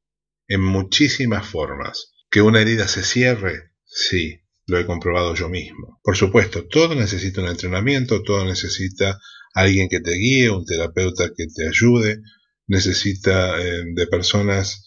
en 0.48 0.62
muchísimas 0.62 1.46
formas. 1.46 2.12
Que 2.30 2.42
una 2.42 2.60
herida 2.60 2.88
se 2.88 3.02
cierre, 3.02 3.72
sí, 3.84 4.40
lo 4.66 4.78
he 4.78 4.86
comprobado 4.86 5.34
yo 5.34 5.48
mismo. 5.48 6.00
Por 6.02 6.16
supuesto, 6.16 6.66
todo 6.66 6.94
necesita 6.94 7.42
un 7.42 7.48
entrenamiento, 7.48 8.22
todo 8.22 8.44
necesita 8.44 9.18
alguien 9.54 9.88
que 9.88 10.00
te 10.00 10.12
guíe, 10.12 10.50
un 10.50 10.64
terapeuta 10.64 11.30
que 11.34 11.46
te 11.46 11.68
ayude, 11.68 12.20
necesita 12.66 13.60
eh, 13.60 13.84
de 13.94 14.06
personas 14.06 14.84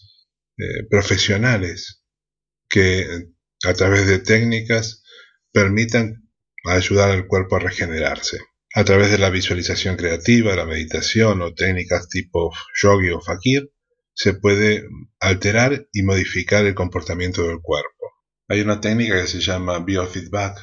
eh, 0.56 0.84
profesionales 0.90 2.02
que 2.68 3.28
a 3.64 3.74
través 3.74 4.06
de 4.06 4.18
técnicas 4.18 5.02
permitan 5.52 6.28
ayudar 6.64 7.10
al 7.10 7.26
cuerpo 7.26 7.56
a 7.56 7.60
regenerarse. 7.60 8.38
A 8.74 8.84
través 8.84 9.10
de 9.10 9.18
la 9.18 9.30
visualización 9.30 9.96
creativa, 9.96 10.54
la 10.54 10.66
meditación 10.66 11.40
o 11.42 11.54
técnicas 11.54 12.08
tipo 12.08 12.52
yogi 12.82 13.10
o 13.10 13.20
fakir, 13.20 13.70
se 14.14 14.34
puede 14.34 14.84
alterar 15.20 15.86
y 15.92 16.02
modificar 16.02 16.66
el 16.66 16.74
comportamiento 16.74 17.46
del 17.46 17.60
cuerpo. 17.60 18.12
Hay 18.48 18.60
una 18.60 18.80
técnica 18.80 19.20
que 19.20 19.26
se 19.26 19.40
llama 19.40 19.78
biofeedback 19.78 20.58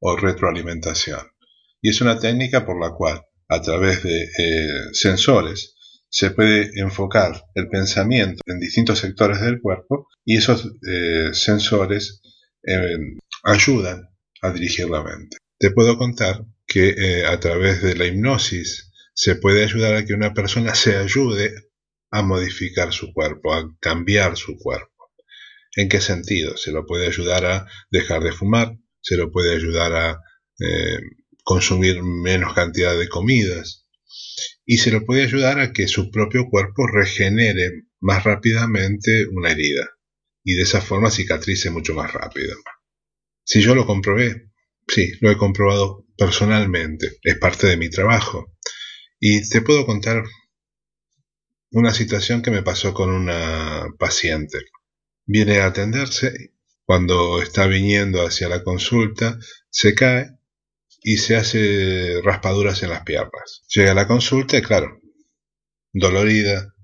o 0.00 0.16
retroalimentación. 0.16 1.26
Y 1.82 1.90
es 1.90 2.00
una 2.00 2.18
técnica 2.18 2.64
por 2.64 2.80
la 2.80 2.92
cual, 2.92 3.22
a 3.48 3.60
través 3.60 4.02
de 4.02 4.22
eh, 4.22 4.68
sensores, 4.92 5.74
se 6.08 6.30
puede 6.30 6.70
enfocar 6.74 7.44
el 7.54 7.68
pensamiento 7.68 8.42
en 8.46 8.58
distintos 8.58 8.98
sectores 8.98 9.40
del 9.40 9.60
cuerpo 9.60 10.08
y 10.24 10.36
esos 10.36 10.66
eh, 10.86 11.30
sensores 11.32 12.20
eh, 12.62 12.98
ayudan 13.44 14.08
a 14.42 14.52
dirigir 14.52 14.88
la 14.88 15.02
mente. 15.02 15.36
Te 15.58 15.70
puedo 15.70 15.98
contar 15.98 16.44
que 16.66 17.24
a 17.26 17.38
través 17.40 17.82
de 17.82 17.94
la 17.96 18.06
hipnosis 18.06 18.92
se 19.14 19.36
puede 19.36 19.64
ayudar 19.64 19.96
a 19.96 20.04
que 20.04 20.14
una 20.14 20.32
persona 20.32 20.74
se 20.74 20.96
ayude 20.96 21.52
a 22.10 22.22
modificar 22.22 22.92
su 22.92 23.12
cuerpo, 23.12 23.52
a 23.52 23.76
cambiar 23.80 24.36
su 24.36 24.56
cuerpo. 24.58 25.10
¿En 25.76 25.88
qué 25.88 26.00
sentido? 26.00 26.56
Se 26.56 26.72
lo 26.72 26.86
puede 26.86 27.06
ayudar 27.06 27.44
a 27.44 27.66
dejar 27.90 28.22
de 28.22 28.32
fumar, 28.32 28.76
se 29.00 29.16
lo 29.16 29.30
puede 29.30 29.54
ayudar 29.54 29.94
a 29.94 30.20
eh, 30.58 31.00
consumir 31.44 32.02
menos 32.02 32.54
cantidad 32.54 32.98
de 32.98 33.08
comidas 33.08 33.86
y 34.64 34.78
se 34.78 34.90
lo 34.90 35.04
puede 35.04 35.22
ayudar 35.22 35.60
a 35.60 35.72
que 35.72 35.88
su 35.88 36.10
propio 36.10 36.48
cuerpo 36.48 36.86
regenere 36.86 37.84
más 38.00 38.24
rápidamente 38.24 39.26
una 39.28 39.50
herida 39.50 39.90
y 40.44 40.54
de 40.54 40.62
esa 40.62 40.80
forma 40.80 41.10
cicatrice 41.10 41.70
mucho 41.70 41.94
más 41.94 42.12
rápido. 42.12 42.56
Si 43.44 43.60
yo 43.60 43.74
lo 43.74 43.86
comprobé, 43.86 44.50
sí, 44.88 45.12
lo 45.20 45.30
he 45.30 45.36
comprobado 45.36 46.06
personalmente, 46.16 47.18
es 47.22 47.38
parte 47.38 47.66
de 47.66 47.76
mi 47.76 47.90
trabajo. 47.90 48.52
Y 49.18 49.48
te 49.48 49.62
puedo 49.62 49.86
contar 49.86 50.24
una 51.72 51.92
situación 51.92 52.42
que 52.42 52.50
me 52.50 52.62
pasó 52.62 52.94
con 52.94 53.10
una 53.10 53.86
paciente 53.98 54.58
viene 55.30 55.60
a 55.60 55.66
atenderse, 55.66 56.54
cuando 56.84 57.40
está 57.40 57.68
viniendo 57.68 58.26
hacia 58.26 58.48
la 58.48 58.64
consulta, 58.64 59.38
se 59.70 59.94
cae 59.94 60.38
y 61.02 61.18
se 61.18 61.36
hace 61.36 62.20
raspaduras 62.22 62.82
en 62.82 62.90
las 62.90 63.02
piernas. 63.02 63.62
Llega 63.68 63.92
a 63.92 63.94
la 63.94 64.08
consulta 64.08 64.58
y 64.58 64.62
claro, 64.62 65.00
dolorida, 65.92 66.74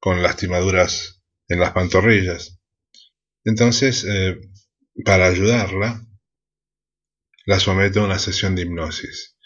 con 0.00 0.24
lastimaduras 0.24 1.22
en 1.46 1.60
las 1.60 1.70
pantorrillas. 1.70 2.58
Entonces, 3.44 4.04
eh, 4.08 4.38
para 5.04 5.26
ayudarla, 5.26 6.06
la 7.44 7.58
someto 7.58 8.00
a 8.00 8.04
una 8.04 8.18
sesión 8.18 8.54
de 8.54 8.62
hipnosis, 8.62 9.36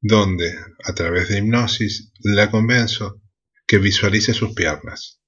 donde, 0.00 0.54
a 0.84 0.94
través 0.94 1.28
de 1.28 1.38
hipnosis, 1.38 2.12
la 2.20 2.50
convenzo 2.50 3.22
que 3.66 3.78
visualice 3.78 4.34
sus 4.34 4.54
piernas 4.54 5.18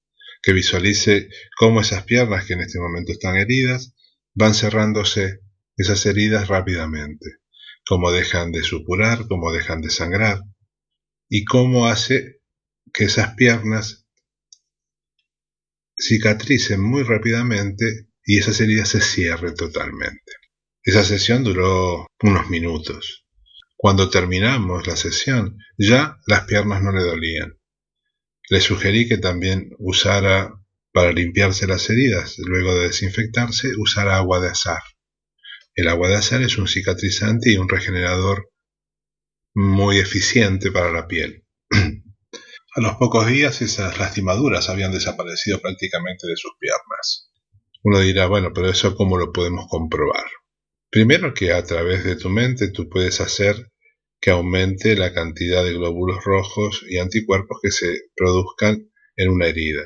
que 0.41 0.53
visualice 0.53 1.29
cómo 1.57 1.81
esas 1.81 2.03
piernas 2.03 2.45
que 2.45 2.53
en 2.53 2.61
este 2.61 2.79
momento 2.79 3.11
están 3.11 3.35
heridas 3.35 3.93
van 4.33 4.53
cerrándose 4.53 5.41
esas 5.77 6.05
heridas 6.05 6.47
rápidamente, 6.47 7.39
cómo 7.85 8.11
dejan 8.11 8.51
de 8.51 8.63
supurar, 8.63 9.27
cómo 9.27 9.51
dejan 9.51 9.81
de 9.81 9.89
sangrar 9.89 10.41
y 11.29 11.45
cómo 11.45 11.87
hace 11.87 12.41
que 12.93 13.05
esas 13.05 13.35
piernas 13.35 14.05
cicatricen 15.95 16.81
muy 16.81 17.03
rápidamente 17.03 18.07
y 18.23 18.39
esas 18.39 18.59
heridas 18.61 18.89
se 18.89 19.01
cierren 19.01 19.55
totalmente. 19.55 20.33
Esa 20.83 21.03
sesión 21.03 21.43
duró 21.43 22.07
unos 22.21 22.49
minutos. 22.49 23.25
Cuando 23.77 24.09
terminamos 24.09 24.87
la 24.87 24.95
sesión, 24.95 25.57
ya 25.77 26.17
las 26.27 26.45
piernas 26.45 26.81
no 26.81 26.91
le 26.91 27.03
dolían. 27.03 27.57
Le 28.49 28.61
sugerí 28.61 29.07
que 29.07 29.17
también 29.17 29.71
usara, 29.79 30.53
para 30.91 31.11
limpiarse 31.11 31.67
las 31.67 31.89
heridas, 31.89 32.37
luego 32.37 32.75
de 32.75 32.87
desinfectarse, 32.87 33.69
usara 33.77 34.17
agua 34.17 34.39
de 34.39 34.49
azar. 34.49 34.81
El 35.73 35.87
agua 35.87 36.09
de 36.09 36.15
azar 36.15 36.41
es 36.41 36.57
un 36.57 36.67
cicatrizante 36.67 37.51
y 37.51 37.57
un 37.57 37.69
regenerador 37.69 38.51
muy 39.53 39.99
eficiente 39.99 40.71
para 40.71 40.91
la 40.91 41.07
piel. 41.07 41.45
A 42.73 42.81
los 42.81 42.95
pocos 42.95 43.27
días 43.27 43.61
esas 43.61 43.97
lastimaduras 43.97 44.69
habían 44.69 44.91
desaparecido 44.93 45.59
prácticamente 45.59 46.27
de 46.27 46.37
sus 46.37 46.51
piernas. 46.59 47.30
Uno 47.83 47.99
dirá, 47.99 48.27
bueno, 48.27 48.51
pero 48.53 48.69
eso 48.69 48.95
cómo 48.95 49.17
lo 49.17 49.31
podemos 49.31 49.65
comprobar. 49.69 50.25
Primero 50.89 51.33
que 51.33 51.51
a 51.51 51.63
través 51.63 52.03
de 52.03 52.15
tu 52.15 52.29
mente 52.29 52.69
tú 52.69 52.89
puedes 52.89 53.21
hacer 53.21 53.71
que 54.19 54.29
aumente 54.29 54.95
la 54.95 55.13
cantidad 55.13 55.63
de 55.63 55.73
glóbulos 55.73 56.23
rojos 56.23 56.85
y 56.87 56.99
anticuerpos 56.99 57.59
que 57.61 57.71
se 57.71 58.01
produzcan 58.15 58.91
en 59.15 59.29
una 59.29 59.47
herida, 59.47 59.83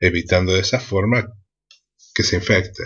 evitando 0.00 0.54
de 0.54 0.60
esa 0.60 0.80
forma 0.80 1.28
que 2.14 2.22
se 2.22 2.36
infecte. 2.36 2.82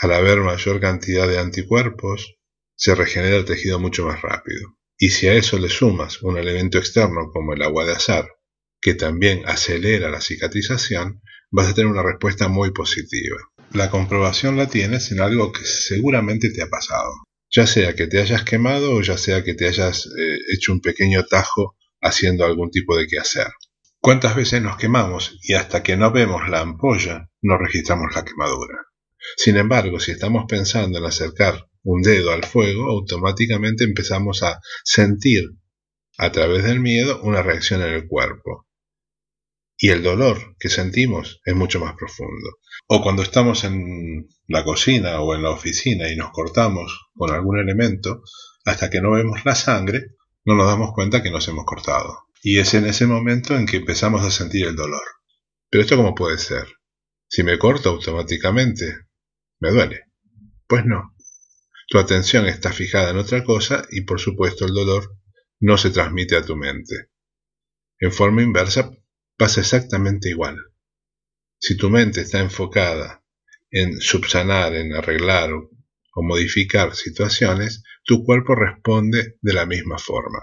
Al 0.00 0.12
haber 0.12 0.40
mayor 0.40 0.80
cantidad 0.80 1.28
de 1.28 1.38
anticuerpos, 1.38 2.36
se 2.76 2.96
regenera 2.96 3.36
el 3.36 3.44
tejido 3.44 3.78
mucho 3.78 4.04
más 4.06 4.20
rápido. 4.22 4.76
Y 4.98 5.10
si 5.10 5.28
a 5.28 5.34
eso 5.34 5.58
le 5.58 5.68
sumas 5.68 6.20
un 6.22 6.36
elemento 6.36 6.78
externo 6.78 7.30
como 7.32 7.52
el 7.52 7.62
agua 7.62 7.84
de 7.84 7.92
azar, 7.92 8.28
que 8.80 8.94
también 8.94 9.42
acelera 9.46 10.10
la 10.10 10.20
cicatrización, 10.20 11.22
vas 11.50 11.68
a 11.68 11.74
tener 11.74 11.90
una 11.90 12.02
respuesta 12.02 12.48
muy 12.48 12.72
positiva. 12.72 13.36
La 13.72 13.90
comprobación 13.90 14.56
la 14.56 14.68
tienes 14.68 15.10
en 15.10 15.20
algo 15.20 15.52
que 15.52 15.64
seguramente 15.64 16.50
te 16.50 16.62
ha 16.62 16.68
pasado. 16.68 17.12
Ya 17.50 17.66
sea 17.66 17.94
que 17.94 18.06
te 18.06 18.20
hayas 18.20 18.42
quemado 18.42 18.94
o 18.94 19.02
ya 19.02 19.16
sea 19.16 19.42
que 19.44 19.54
te 19.54 19.66
hayas 19.66 20.06
eh, 20.06 20.38
hecho 20.52 20.72
un 20.72 20.80
pequeño 20.80 21.24
tajo 21.24 21.76
haciendo 22.00 22.44
algún 22.44 22.70
tipo 22.70 22.96
de 22.96 23.06
quehacer. 23.06 23.48
¿Cuántas 24.00 24.36
veces 24.36 24.60
nos 24.60 24.76
quemamos 24.76 25.38
y 25.42 25.54
hasta 25.54 25.82
que 25.82 25.96
no 25.96 26.12
vemos 26.12 26.48
la 26.48 26.60
ampolla 26.60 27.30
no 27.42 27.56
registramos 27.56 28.14
la 28.14 28.24
quemadura? 28.24 28.76
Sin 29.36 29.56
embargo, 29.56 29.98
si 29.98 30.12
estamos 30.12 30.44
pensando 30.46 30.98
en 30.98 31.04
acercar 31.04 31.68
un 31.82 32.02
dedo 32.02 32.32
al 32.32 32.44
fuego, 32.44 32.90
automáticamente 32.90 33.84
empezamos 33.84 34.42
a 34.42 34.60
sentir 34.84 35.44
a 36.18 36.30
través 36.32 36.64
del 36.64 36.80
miedo 36.80 37.20
una 37.22 37.42
reacción 37.42 37.82
en 37.82 37.94
el 37.94 38.06
cuerpo. 38.06 38.66
Y 39.78 39.88
el 39.88 40.02
dolor 40.02 40.56
que 40.58 40.68
sentimos 40.68 41.40
es 41.44 41.54
mucho 41.54 41.80
más 41.80 41.94
profundo. 41.96 42.58
O 42.86 43.02
cuando 43.02 43.22
estamos 43.22 43.64
en 43.64 44.28
la 44.46 44.64
cocina 44.64 45.20
o 45.20 45.34
en 45.34 45.42
la 45.42 45.50
oficina 45.50 46.10
y 46.10 46.16
nos 46.16 46.30
cortamos 46.30 47.08
con 47.14 47.30
algún 47.30 47.58
elemento, 47.58 48.22
hasta 48.64 48.90
que 48.90 49.00
no 49.00 49.12
vemos 49.12 49.44
la 49.44 49.54
sangre, 49.54 50.14
no 50.44 50.54
nos 50.54 50.66
damos 50.66 50.92
cuenta 50.92 51.22
que 51.22 51.30
nos 51.30 51.48
hemos 51.48 51.64
cortado. 51.64 52.26
Y 52.42 52.58
es 52.58 52.74
en 52.74 52.86
ese 52.86 53.06
momento 53.06 53.56
en 53.56 53.66
que 53.66 53.78
empezamos 53.78 54.22
a 54.22 54.30
sentir 54.30 54.66
el 54.66 54.76
dolor. 54.76 55.02
Pero 55.70 55.82
esto 55.82 55.96
cómo 55.96 56.14
puede 56.14 56.38
ser? 56.38 56.66
Si 57.26 57.42
me 57.42 57.58
corto 57.58 57.90
automáticamente, 57.90 59.06
¿me 59.60 59.70
duele? 59.70 60.04
Pues 60.66 60.84
no. 60.84 61.14
Tu 61.88 61.98
atención 61.98 62.46
está 62.46 62.72
fijada 62.72 63.10
en 63.10 63.16
otra 63.16 63.44
cosa 63.44 63.86
y 63.90 64.02
por 64.02 64.20
supuesto 64.20 64.66
el 64.66 64.74
dolor 64.74 65.16
no 65.60 65.78
se 65.78 65.90
transmite 65.90 66.36
a 66.36 66.44
tu 66.44 66.56
mente. 66.56 67.10
En 67.98 68.12
forma 68.12 68.42
inversa 68.42 68.90
pasa 69.36 69.60
exactamente 69.60 70.28
igual. 70.28 70.58
Si 71.66 71.78
tu 71.78 71.88
mente 71.88 72.20
está 72.20 72.40
enfocada 72.40 73.24
en 73.70 73.98
subsanar, 73.98 74.74
en 74.74 74.92
arreglar 74.92 75.50
o, 75.54 75.70
modificar 76.16 76.94
situaciones, 76.94 77.82
tu 78.04 78.22
cuerpo 78.22 78.54
responde 78.54 79.38
de 79.40 79.52
la 79.54 79.64
misma 79.64 79.96
forma. 79.96 80.40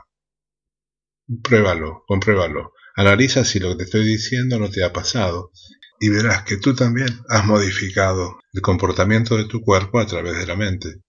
Pruébalo, 1.44 2.04
compruébalo. 2.08 2.74
Analiza 2.96 3.46
si 3.46 3.60
lo 3.60 3.70
que 3.70 3.76
te 3.76 3.84
estoy 3.84 4.04
diciendo 4.04 4.58
no 4.58 4.72
te 4.72 4.84
ha 4.84 4.92
pasado 4.92 5.52
y 6.00 6.10
verás 6.10 6.42
que 6.42 6.58
tú 6.58 6.74
también 6.74 7.10
has 7.30 7.46
modificado 7.46 8.40
el 8.52 8.62
comportamiento 8.64 9.38
de 9.38 9.46
tu 9.46 9.62
cuerpo 9.62 10.00
a 10.00 10.08
través 10.08 10.40
de 10.40 10.48
la 10.48 10.56
mente. 10.56 11.04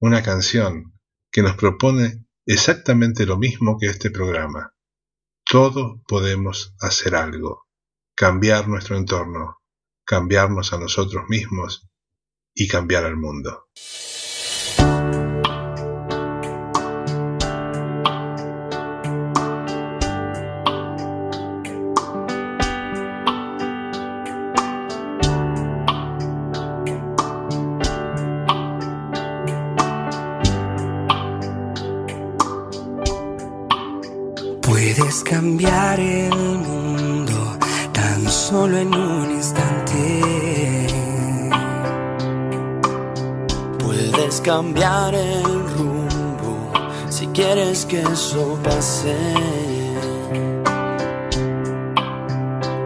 una 0.00 0.22
canción 0.22 0.98
que 1.30 1.42
nos 1.42 1.56
propone 1.56 2.26
exactamente 2.44 3.24
lo 3.24 3.38
mismo 3.38 3.78
que 3.78 3.86
este 3.86 4.10
programa. 4.10 4.74
Todos 5.44 6.00
podemos 6.06 6.74
hacer 6.80 7.14
algo, 7.14 7.66
cambiar 8.14 8.68
nuestro 8.68 8.96
entorno, 8.96 9.58
cambiarnos 10.04 10.72
a 10.72 10.78
nosotros 10.78 11.24
mismos 11.28 11.88
y 12.54 12.68
cambiar 12.68 13.04
al 13.04 13.16
mundo. 13.16 13.68
Cambiar 35.46 36.00
el 36.00 36.34
mundo 36.34 37.56
tan 37.92 38.28
solo 38.28 38.78
en 38.78 38.92
un 38.92 39.30
instante. 39.30 40.86
Puedes 43.78 44.40
cambiar 44.40 45.14
el 45.14 45.44
rumbo 45.44 46.72
si 47.08 47.28
quieres 47.28 47.86
que 47.86 48.00
eso 48.00 48.58
pase. 48.64 49.16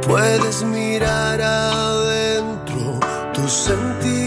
Puedes 0.07 0.63
mirar 0.63 1.41
adentro 1.41 3.01
tus 3.33 3.51
sentimientos, 3.53 4.20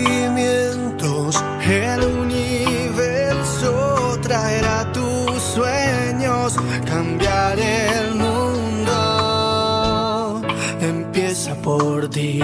ti. 12.13 12.39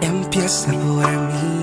Empieza 0.00 0.72
por 0.72 1.12
mí. 1.32 1.56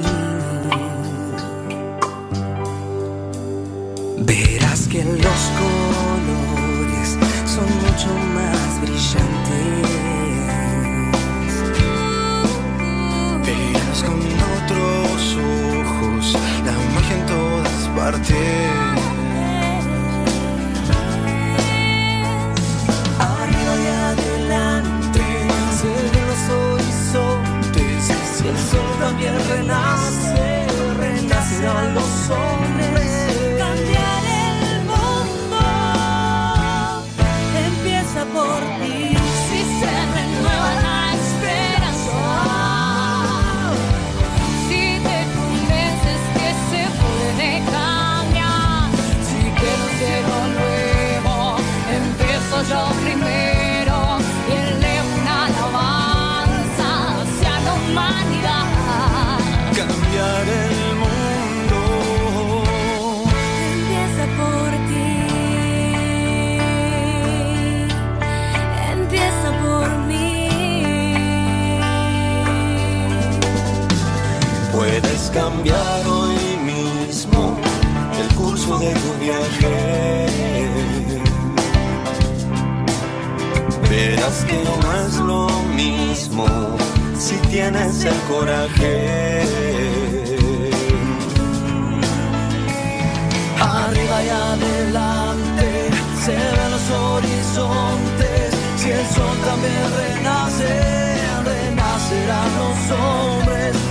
Verás 4.20 4.88
que 4.92 5.04
los 5.04 5.42
colores 5.62 7.10
son 7.54 7.70
mucho 7.84 8.10
más 8.38 8.70
brillantes. 8.82 9.90
Verás 13.48 14.00
con 14.08 14.20
otros 14.58 15.22
ojos 15.80 16.26
la 16.66 16.76
magia 16.94 17.16
en 17.18 17.26
todas 17.26 17.82
partes. 17.96 18.73
alguien 29.28 29.50
renace, 29.50 30.68
renacerán 31.00 31.94
los 31.94 32.30
ojos. 32.30 32.63
Verás 83.90 84.46
que 84.46 84.64
no 84.64 84.76
es 85.06 85.16
lo 85.18 85.48
mismo 85.76 86.46
si 87.18 87.36
tienes 87.50 88.04
el 88.04 88.16
coraje. 88.28 89.44
Arriba 93.62 94.24
y 94.24 94.30
adelante 94.30 95.90
se 96.26 96.32
ven 96.32 96.72
los 96.72 96.90
horizontes, 96.90 98.54
si 98.78 98.90
el 98.92 99.06
sol 99.08 99.38
también 99.46 99.84
renace, 100.02 100.72
renacerán 101.46 102.50
los 102.60 102.80
hombres. 103.00 103.83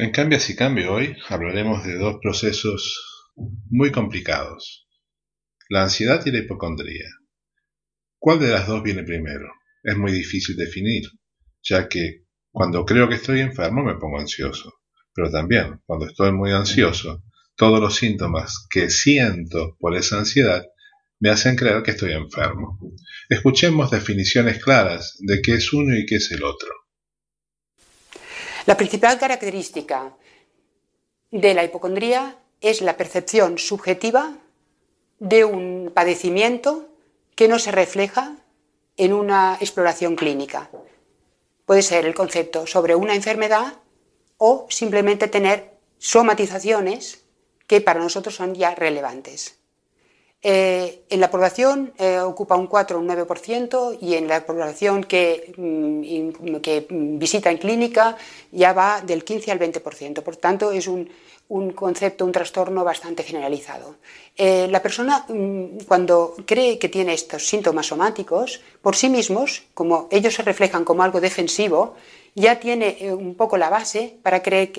En 0.00 0.12
Cambia 0.12 0.38
si 0.38 0.54
Cambio 0.54 0.92
hoy 0.92 1.16
hablaremos 1.28 1.84
de 1.84 1.98
dos 1.98 2.18
procesos 2.22 3.32
muy 3.68 3.90
complicados, 3.90 4.86
la 5.68 5.82
ansiedad 5.82 6.24
y 6.24 6.30
la 6.30 6.38
hipocondría. 6.38 7.08
¿Cuál 8.16 8.38
de 8.38 8.46
las 8.46 8.68
dos 8.68 8.80
viene 8.84 9.02
primero? 9.02 9.48
Es 9.82 9.96
muy 9.96 10.12
difícil 10.12 10.54
definir, 10.54 11.02
ya 11.64 11.88
que 11.88 12.26
cuando 12.52 12.84
creo 12.84 13.08
que 13.08 13.16
estoy 13.16 13.40
enfermo 13.40 13.82
me 13.82 13.96
pongo 13.96 14.20
ansioso, 14.20 14.72
pero 15.12 15.32
también 15.32 15.80
cuando 15.84 16.06
estoy 16.06 16.30
muy 16.30 16.52
ansioso, 16.52 17.24
todos 17.56 17.80
los 17.80 17.96
síntomas 17.96 18.68
que 18.70 18.90
siento 18.90 19.76
por 19.80 19.96
esa 19.96 20.20
ansiedad 20.20 20.64
me 21.18 21.30
hacen 21.30 21.56
creer 21.56 21.82
que 21.82 21.90
estoy 21.90 22.12
enfermo. 22.12 22.78
Escuchemos 23.28 23.90
definiciones 23.90 24.62
claras 24.62 25.16
de 25.18 25.42
qué 25.42 25.54
es 25.54 25.72
uno 25.72 25.98
y 25.98 26.06
qué 26.06 26.14
es 26.14 26.30
el 26.30 26.44
otro. 26.44 26.77
La 28.68 28.76
principal 28.76 29.18
característica 29.18 30.14
de 31.30 31.54
la 31.54 31.64
hipocondría 31.64 32.36
es 32.60 32.82
la 32.82 32.98
percepción 32.98 33.56
subjetiva 33.56 34.36
de 35.18 35.46
un 35.46 35.90
padecimiento 35.94 36.86
que 37.34 37.48
no 37.48 37.58
se 37.58 37.72
refleja 37.72 38.36
en 38.98 39.14
una 39.14 39.56
exploración 39.58 40.16
clínica. 40.16 40.68
Puede 41.64 41.80
ser 41.80 42.04
el 42.04 42.14
concepto 42.14 42.66
sobre 42.66 42.94
una 42.94 43.14
enfermedad 43.14 43.72
o 44.36 44.66
simplemente 44.68 45.28
tener 45.28 45.72
somatizaciones 45.96 47.24
que 47.66 47.80
para 47.80 48.00
nosotros 48.00 48.34
son 48.34 48.54
ya 48.54 48.74
relevantes. 48.74 49.57
Eh, 50.40 51.02
en 51.10 51.20
la 51.20 51.32
población 51.32 51.92
eh, 51.98 52.20
ocupa 52.20 52.54
un 52.54 52.68
4 52.68 52.96
o 52.96 53.00
un 53.00 53.08
9% 53.08 53.98
y 54.00 54.14
en 54.14 54.28
la 54.28 54.46
población 54.46 55.02
que, 55.02 55.52
mm, 55.56 56.56
que 56.62 56.86
visita 56.88 57.50
en 57.50 57.58
clínica 57.58 58.16
ya 58.52 58.72
va 58.72 59.00
del 59.00 59.24
15 59.24 59.50
al 59.50 59.58
20%. 59.58 60.22
Por 60.22 60.36
tanto, 60.36 60.70
es 60.70 60.86
un, 60.86 61.10
un 61.48 61.72
concepto, 61.72 62.24
un 62.24 62.30
trastorno 62.30 62.84
bastante 62.84 63.24
generalizado. 63.24 63.96
Eh, 64.36 64.68
la 64.70 64.80
persona 64.80 65.26
mm, 65.28 65.78
cuando 65.88 66.36
cree 66.46 66.78
que 66.78 66.88
tiene 66.88 67.14
estos 67.14 67.48
síntomas 67.48 67.86
somáticos, 67.86 68.60
por 68.80 68.94
sí 68.94 69.08
mismos, 69.08 69.64
como 69.74 70.06
ellos 70.12 70.34
se 70.34 70.42
reflejan 70.42 70.84
como 70.84 71.02
algo 71.02 71.20
defensivo, 71.20 71.96
ya 72.36 72.60
tiene 72.60 73.12
un 73.12 73.34
poco 73.34 73.56
la 73.56 73.70
base 73.70 74.18
para 74.22 74.42
creer 74.42 74.70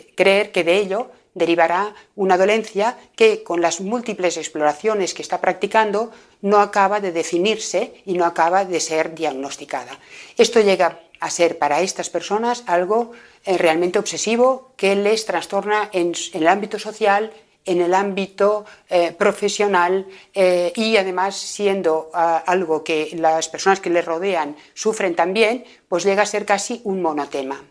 que 0.54 0.64
de 0.64 0.78
ello 0.78 1.12
derivará 1.40 1.96
una 2.16 2.38
dolencia 2.38 2.96
que 3.16 3.42
con 3.42 3.62
las 3.62 3.82
múltiples 3.82 4.38
exploraciones 4.38 5.16
que 5.16 5.24
está 5.24 5.42
practicando 5.42 6.12
no 6.42 6.60
acaba 6.60 7.00
de 7.00 7.12
definirse 7.12 8.04
y 8.06 8.14
no 8.14 8.26
acaba 8.26 8.66
de 8.66 8.80
ser 8.80 9.16
diagnosticada. 9.16 9.98
Esto 10.38 10.62
llega 10.62 11.00
a 11.20 11.30
ser 11.30 11.58
para 11.58 11.82
estas 11.82 12.10
personas 12.10 12.64
algo 12.68 13.12
eh, 13.46 13.58
realmente 13.58 14.00
obsesivo 14.00 14.72
que 14.78 14.96
les 14.96 15.26
trastorna 15.26 15.90
en, 15.92 16.14
el 16.34 16.48
ámbito 16.48 16.80
social, 16.80 17.32
en 17.66 17.82
el 17.82 17.94
ámbito 17.94 18.66
eh, 18.90 19.12
profesional 19.12 20.08
eh, 20.34 20.72
y 20.76 20.96
además 20.98 21.36
siendo 21.36 22.10
ah, 22.14 22.44
algo 22.46 22.84
que 22.84 23.12
las 23.18 23.50
personas 23.50 23.80
que 23.80 23.90
les 23.90 24.06
rodean 24.06 24.56
sufren 24.74 25.16
también, 25.16 25.66
pues 25.88 26.04
llega 26.04 26.24
a 26.24 26.26
ser 26.26 26.46
casi 26.46 26.82
un 26.84 27.02
monotema 27.02 27.64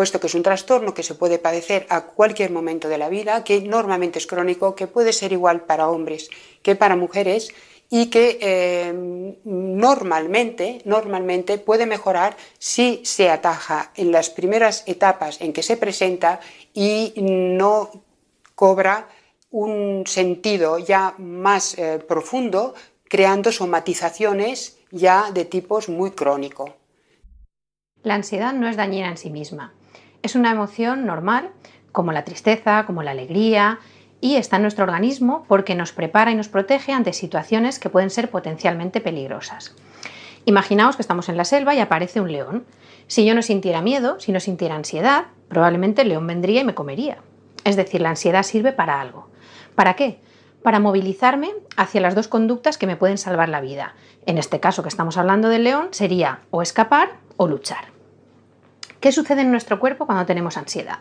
puesto 0.00 0.18
que 0.18 0.28
es 0.28 0.34
un 0.34 0.42
trastorno 0.42 0.94
que 0.94 1.02
se 1.02 1.14
puede 1.14 1.38
padecer 1.38 1.84
a 1.90 2.06
cualquier 2.06 2.50
momento 2.50 2.88
de 2.88 2.96
la 2.96 3.10
vida, 3.10 3.44
que 3.44 3.60
normalmente 3.60 4.18
es 4.18 4.26
crónico, 4.26 4.74
que 4.74 4.86
puede 4.86 5.12
ser 5.12 5.30
igual 5.30 5.60
para 5.66 5.90
hombres 5.90 6.30
que 6.62 6.74
para 6.74 6.96
mujeres 6.96 7.52
y 7.90 8.06
que 8.06 8.38
eh, 8.40 8.94
normalmente, 9.44 10.80
normalmente 10.86 11.58
puede 11.58 11.84
mejorar 11.84 12.34
si 12.58 13.02
se 13.04 13.28
ataja 13.28 13.92
en 13.94 14.10
las 14.10 14.30
primeras 14.30 14.84
etapas 14.86 15.38
en 15.42 15.52
que 15.52 15.62
se 15.62 15.76
presenta 15.76 16.40
y 16.72 17.12
no 17.18 17.90
cobra 18.54 19.06
un 19.50 20.04
sentido 20.06 20.78
ya 20.78 21.14
más 21.18 21.76
eh, 21.76 21.98
profundo, 21.98 22.72
creando 23.04 23.52
somatizaciones 23.52 24.78
ya 24.90 25.30
de 25.30 25.44
tipos 25.44 25.90
muy 25.90 26.12
crónico. 26.12 26.74
La 28.02 28.14
ansiedad 28.14 28.54
no 28.54 28.66
es 28.66 28.78
dañina 28.78 29.10
en 29.10 29.18
sí 29.18 29.28
misma. 29.28 29.74
Es 30.22 30.34
una 30.34 30.50
emoción 30.50 31.06
normal, 31.06 31.50
como 31.92 32.12
la 32.12 32.24
tristeza, 32.24 32.84
como 32.86 33.02
la 33.02 33.12
alegría, 33.12 33.78
y 34.20 34.36
está 34.36 34.56
en 34.56 34.62
nuestro 34.62 34.84
organismo 34.84 35.44
porque 35.48 35.74
nos 35.74 35.92
prepara 35.92 36.30
y 36.30 36.34
nos 36.34 36.48
protege 36.48 36.92
ante 36.92 37.12
situaciones 37.12 37.78
que 37.78 37.88
pueden 37.88 38.10
ser 38.10 38.30
potencialmente 38.30 39.00
peligrosas. 39.00 39.74
Imaginaos 40.44 40.96
que 40.96 41.02
estamos 41.02 41.28
en 41.28 41.36
la 41.36 41.44
selva 41.44 41.74
y 41.74 41.80
aparece 41.80 42.20
un 42.20 42.32
león. 42.32 42.64
Si 43.06 43.24
yo 43.24 43.34
no 43.34 43.42
sintiera 43.42 43.82
miedo, 43.82 44.20
si 44.20 44.32
no 44.32 44.40
sintiera 44.40 44.74
ansiedad, 44.74 45.24
probablemente 45.48 46.02
el 46.02 46.08
león 46.08 46.26
vendría 46.26 46.60
y 46.60 46.64
me 46.64 46.74
comería. 46.74 47.18
Es 47.64 47.76
decir, 47.76 48.00
la 48.00 48.10
ansiedad 48.10 48.42
sirve 48.42 48.72
para 48.72 49.00
algo. 49.00 49.28
¿Para 49.74 49.94
qué? 49.94 50.20
Para 50.62 50.80
movilizarme 50.80 51.50
hacia 51.76 52.00
las 52.00 52.14
dos 52.14 52.28
conductas 52.28 52.78
que 52.78 52.86
me 52.86 52.96
pueden 52.96 53.18
salvar 53.18 53.48
la 53.48 53.60
vida. 53.60 53.94
En 54.26 54.38
este 54.38 54.60
caso 54.60 54.82
que 54.82 54.88
estamos 54.88 55.16
hablando 55.16 55.48
del 55.48 55.64
león 55.64 55.88
sería 55.92 56.40
o 56.50 56.62
escapar 56.62 57.10
o 57.36 57.48
luchar. 57.48 57.89
¿Qué 59.00 59.12
sucede 59.12 59.40
en 59.40 59.50
nuestro 59.50 59.80
cuerpo 59.80 60.04
cuando 60.04 60.26
tenemos 60.26 60.58
ansiedad? 60.58 60.98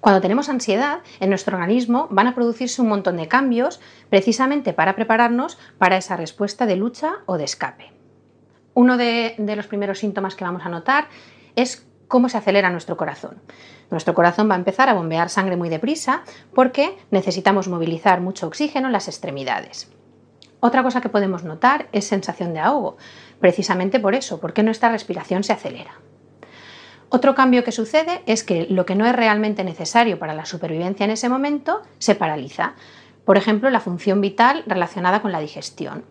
Cuando 0.00 0.22
tenemos 0.22 0.48
ansiedad, 0.48 1.00
en 1.20 1.28
nuestro 1.28 1.56
organismo 1.56 2.08
van 2.10 2.26
a 2.26 2.34
producirse 2.34 2.80
un 2.80 2.88
montón 2.88 3.18
de 3.18 3.28
cambios 3.28 3.80
precisamente 4.08 4.72
para 4.72 4.94
prepararnos 4.94 5.58
para 5.76 5.98
esa 5.98 6.16
respuesta 6.16 6.64
de 6.64 6.76
lucha 6.76 7.16
o 7.26 7.36
de 7.36 7.44
escape. 7.44 7.92
Uno 8.72 8.96
de, 8.96 9.34
los 9.38 9.66
primeros 9.66 9.98
síntomas 9.98 10.34
que 10.34 10.44
vamos 10.44 10.64
a 10.64 10.70
notar 10.70 11.08
es 11.56 11.86
cómo 12.08 12.28
se 12.30 12.38
acelera 12.38 12.70
nuestro 12.70 12.96
corazón. 12.96 13.42
Nuestro 13.90 14.14
corazón 14.14 14.48
va 14.50 14.54
a 14.54 14.58
empezar 14.58 14.88
a 14.88 14.94
bombear 14.94 15.28
sangre 15.28 15.56
muy 15.56 15.68
deprisa 15.68 16.22
porque 16.54 16.96
necesitamos 17.10 17.68
movilizar 17.68 18.22
mucho 18.22 18.46
oxígeno 18.46 18.86
en 18.86 18.92
las 18.92 19.08
extremidades. 19.08 19.90
Otra 20.60 20.82
cosa 20.82 21.02
que 21.02 21.10
podemos 21.10 21.44
notar 21.44 21.88
es 21.92 22.06
sensación 22.06 22.54
de 22.54 22.60
ahogo, 22.60 22.96
precisamente 23.40 24.00
por 24.00 24.14
eso, 24.14 24.40
porque 24.40 24.62
nuestra 24.62 24.90
respiración 24.90 25.44
se 25.44 25.52
acelera. 25.52 26.00
Otro 27.08 27.34
cambio 27.34 27.62
que 27.62 27.72
sucede 27.72 28.22
es 28.26 28.42
que 28.42 28.66
lo 28.68 28.84
que 28.84 28.96
no 28.96 29.06
es 29.06 29.14
realmente 29.14 29.62
necesario 29.62 30.18
para 30.18 30.34
la 30.34 30.44
supervivencia 30.44 31.04
en 31.04 31.10
ese 31.10 31.28
momento 31.28 31.82
se 31.98 32.14
paraliza. 32.14 32.74
Por 33.24 33.36
ejemplo, 33.36 33.70
la 33.70 33.80
función 33.80 34.20
vital 34.20 34.64
relacionada 34.66 35.22
con 35.22 35.32
la 35.32 35.40
digestión. 35.40 36.04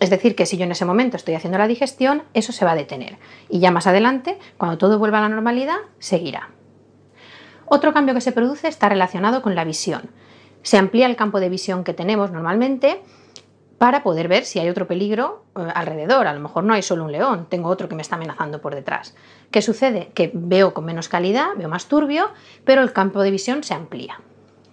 Es 0.00 0.10
decir, 0.10 0.34
que 0.34 0.46
si 0.46 0.56
yo 0.56 0.64
en 0.64 0.72
ese 0.72 0.84
momento 0.84 1.16
estoy 1.16 1.34
haciendo 1.34 1.58
la 1.58 1.68
digestión, 1.68 2.22
eso 2.34 2.52
se 2.52 2.64
va 2.64 2.72
a 2.72 2.76
detener. 2.76 3.18
Y 3.48 3.60
ya 3.60 3.70
más 3.70 3.86
adelante, 3.86 4.38
cuando 4.56 4.78
todo 4.78 4.98
vuelva 4.98 5.18
a 5.18 5.22
la 5.22 5.28
normalidad, 5.28 5.76
seguirá. 5.98 6.50
Otro 7.66 7.92
cambio 7.92 8.14
que 8.14 8.20
se 8.20 8.32
produce 8.32 8.68
está 8.68 8.88
relacionado 8.88 9.42
con 9.42 9.54
la 9.54 9.64
visión. 9.64 10.10
Se 10.62 10.78
amplía 10.78 11.06
el 11.06 11.16
campo 11.16 11.40
de 11.40 11.48
visión 11.48 11.84
que 11.84 11.94
tenemos 11.94 12.30
normalmente 12.30 13.02
para 13.82 14.04
poder 14.04 14.28
ver 14.28 14.44
si 14.44 14.60
hay 14.60 14.68
otro 14.68 14.86
peligro 14.86 15.42
eh, 15.56 15.66
alrededor. 15.74 16.28
A 16.28 16.32
lo 16.32 16.38
mejor 16.38 16.62
no 16.62 16.72
hay 16.72 16.82
solo 16.82 17.04
un 17.04 17.10
león, 17.10 17.48
tengo 17.50 17.68
otro 17.68 17.88
que 17.88 17.96
me 17.96 18.02
está 18.02 18.14
amenazando 18.14 18.60
por 18.60 18.76
detrás. 18.76 19.16
¿Qué 19.50 19.60
sucede? 19.60 20.12
Que 20.14 20.30
veo 20.32 20.72
con 20.72 20.84
menos 20.84 21.08
calidad, 21.08 21.48
veo 21.56 21.68
más 21.68 21.86
turbio, 21.86 22.30
pero 22.64 22.82
el 22.82 22.92
campo 22.92 23.22
de 23.22 23.32
visión 23.32 23.64
se 23.64 23.74
amplía. 23.74 24.20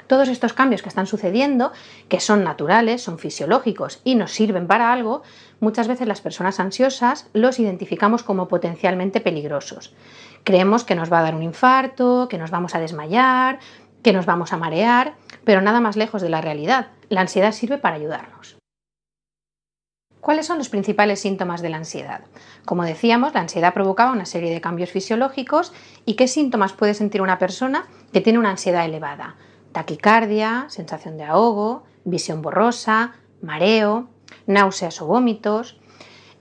Todos 0.06 0.30
estos 0.30 0.54
cambios 0.54 0.84
que 0.84 0.90
están 0.90 1.08
sucediendo, 1.08 1.72
que 2.08 2.20
son 2.20 2.44
naturales, 2.44 3.02
son 3.02 3.18
fisiológicos 3.18 4.00
y 4.04 4.14
nos 4.14 4.32
sirven 4.32 4.68
para 4.68 4.94
algo, 4.94 5.24
muchas 5.60 5.88
veces 5.88 6.08
las 6.08 6.22
personas 6.22 6.60
ansiosas 6.60 7.32
los 7.34 7.58
identificamos 7.58 8.22
como 8.22 8.48
potencialmente 8.48 9.22
peligrosos. 9.22 9.96
Creemos 10.44 10.84
que 10.84 10.94
nos 10.94 11.12
va 11.12 11.18
a 11.18 11.24
dar 11.24 11.34
un 11.34 11.42
infarto, 11.42 12.28
que 12.30 12.38
nos 12.38 12.52
vamos 12.52 12.76
a 12.76 12.80
desmayar, 12.80 13.58
que 14.04 14.14
nos 14.14 14.28
vamos 14.28 14.54
a 14.54 14.58
marear, 14.58 15.16
pero 15.46 15.62
nada 15.62 15.82
más 15.82 15.98
lejos 15.98 16.22
de 16.22 16.30
la 16.30 16.42
realidad. 16.42 16.90
La 17.10 17.22
ansiedad 17.22 17.54
sirve 17.54 17.80
para 17.80 17.96
ayudarnos. 17.96 18.59
¿Cuáles 20.30 20.46
son 20.46 20.60
los 20.60 20.70
principales 20.70 21.22
síntomas 21.22 21.64
de 21.64 21.70
la 21.70 21.78
ansiedad? 21.78 22.22
Como 22.64 22.84
decíamos, 22.84 23.34
la 23.34 23.40
ansiedad 23.40 23.74
provocaba 23.74 24.12
una 24.12 24.28
serie 24.28 24.54
de 24.54 24.62
cambios 24.62 24.92
fisiológicos 24.92 25.74
y 26.06 26.14
qué 26.14 26.28
síntomas 26.28 26.72
puede 26.72 26.94
sentir 26.94 27.24
una 27.24 27.40
persona 27.40 27.88
que 28.14 28.22
tiene 28.22 28.38
una 28.38 28.52
ansiedad 28.52 28.86
elevada. 28.86 29.38
Taquicardia, 29.72 30.68
sensación 30.70 31.18
de 31.18 31.24
ahogo, 31.24 31.84
visión 32.04 32.44
borrosa, 32.44 33.14
mareo, 33.42 34.08
náuseas 34.46 35.02
o 35.02 35.08
vómitos, 35.08 35.80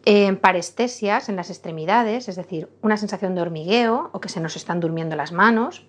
eh, 0.05 0.35
parestesias 0.35 1.31
en 1.31 1.37
las 1.37 1.49
extremidades, 1.49 2.29
es 2.29 2.37
decir, 2.37 2.69
una 2.83 2.99
sensación 2.99 3.35
de 3.35 3.41
hormigueo 3.41 4.11
o 4.13 4.21
que 4.21 4.29
se 4.29 4.41
nos 4.41 4.55
están 4.55 4.81
durmiendo 4.81 5.17
las 5.17 5.33
manos. 5.33 5.87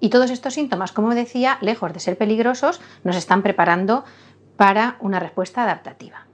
Y 0.00 0.08
todos 0.08 0.32
estos 0.32 0.54
síntomas, 0.54 0.90
como 0.90 1.14
decía, 1.14 1.58
lejos 1.60 1.92
de 1.92 2.00
ser 2.00 2.18
peligrosos, 2.18 2.80
nos 3.04 3.14
están 3.14 3.44
preparando 3.44 4.04
para 4.56 4.96
una 4.98 5.20
respuesta 5.20 5.62
adaptativa. 5.62 6.26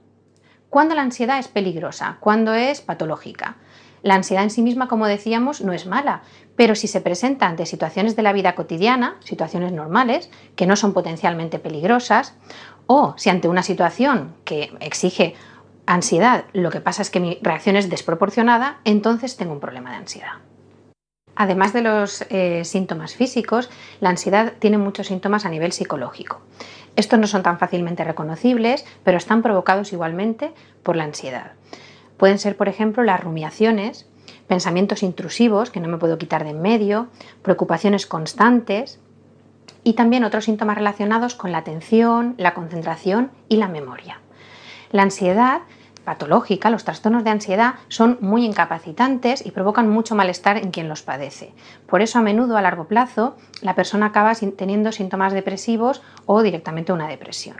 ¿Cuándo 0.69 0.95
la 0.95 1.01
ansiedad 1.01 1.39
es 1.39 1.47
peligrosa? 1.47 2.17
¿Cuándo 2.19 2.53
es 2.53 2.81
patológica? 2.81 3.55
La 4.03 4.15
ansiedad 4.15 4.43
en 4.43 4.49
sí 4.49 4.61
misma, 4.61 4.87
como 4.87 5.07
decíamos, 5.07 5.61
no 5.61 5.73
es 5.73 5.85
mala, 5.85 6.21
pero 6.55 6.75
si 6.75 6.87
se 6.87 7.01
presenta 7.01 7.47
ante 7.47 7.65
situaciones 7.65 8.15
de 8.15 8.23
la 8.23 8.33
vida 8.33 8.55
cotidiana, 8.55 9.17
situaciones 9.23 9.71
normales, 9.71 10.29
que 10.55 10.67
no 10.67 10.75
son 10.75 10.93
potencialmente 10.93 11.59
peligrosas, 11.59 12.35
o 12.85 13.13
si 13.17 13.29
ante 13.29 13.47
una 13.47 13.63
situación 13.63 14.35
que 14.43 14.71
exige 14.79 15.35
ansiedad, 15.85 16.45
lo 16.53 16.69
que 16.69 16.81
pasa 16.81 17.01
es 17.01 17.09
que 17.09 17.19
mi 17.19 17.39
reacción 17.41 17.75
es 17.75 17.89
desproporcionada, 17.89 18.79
entonces 18.83 19.37
tengo 19.37 19.53
un 19.53 19.59
problema 19.59 19.91
de 19.91 19.97
ansiedad. 19.97 20.46
Además 21.39 21.71
de 21.71 21.83
los 21.83 22.25
eh, 22.29 22.65
síntomas 22.65 23.13
físicos, 23.13 23.69
la 23.99 24.09
ansiedad 24.09 24.53
tiene 24.57 24.79
muchos 24.79 25.07
síntomas 25.07 25.45
a 25.45 25.49
nivel 25.49 25.71
psicológico. 25.71 26.41
Estos 26.95 27.19
no 27.19 27.27
son 27.27 27.43
tan 27.43 27.59
fácilmente 27.59 28.03
reconocibles, 28.03 28.83
pero 29.03 29.19
están 29.19 29.43
provocados 29.43 29.93
igualmente 29.93 30.51
por 30.81 30.95
la 30.95 31.03
ansiedad. 31.03 31.51
Pueden 32.17 32.39
ser, 32.39 32.57
por 32.57 32.69
ejemplo, 32.69 33.03
las 33.03 33.23
rumiaciones, 33.23 34.07
pensamientos 34.47 35.03
intrusivos 35.03 35.69
que 35.69 35.79
no 35.79 35.87
me 35.87 35.99
puedo 35.99 36.17
quitar 36.17 36.43
de 36.43 36.49
en 36.49 36.61
medio, 36.61 37.07
preocupaciones 37.43 38.07
constantes 38.07 38.99
y 39.83 39.93
también 39.93 40.23
otros 40.23 40.45
síntomas 40.45 40.75
relacionados 40.75 41.35
con 41.35 41.51
la 41.51 41.59
atención, 41.59 42.33
la 42.39 42.55
concentración 42.55 43.29
y 43.47 43.57
la 43.57 43.67
memoria. 43.67 44.21
La 44.91 45.03
ansiedad 45.03 45.61
patológica, 46.07 46.69
los 46.69 46.85
trastornos 46.85 47.25
de 47.25 47.31
ansiedad 47.31 47.75
son 47.89 48.17
muy 48.21 48.45
incapacitantes 48.45 49.45
y 49.45 49.51
provocan 49.51 49.89
mucho 49.89 50.15
malestar 50.15 50.55
en 50.55 50.71
quien 50.71 50.87
los 50.87 51.01
padece. 51.01 51.51
Por 51.85 52.01
eso 52.01 52.17
a 52.17 52.21
menudo 52.21 52.55
a 52.55 52.61
largo 52.61 52.87
plazo 52.87 53.35
la 53.61 53.75
persona 53.75 54.05
acaba 54.05 54.31
teniendo 54.33 54.93
síntomas 54.93 55.33
depresivos 55.33 56.01
o 56.25 56.43
directamente 56.43 56.93
una 56.93 57.09
depresión. 57.09 57.57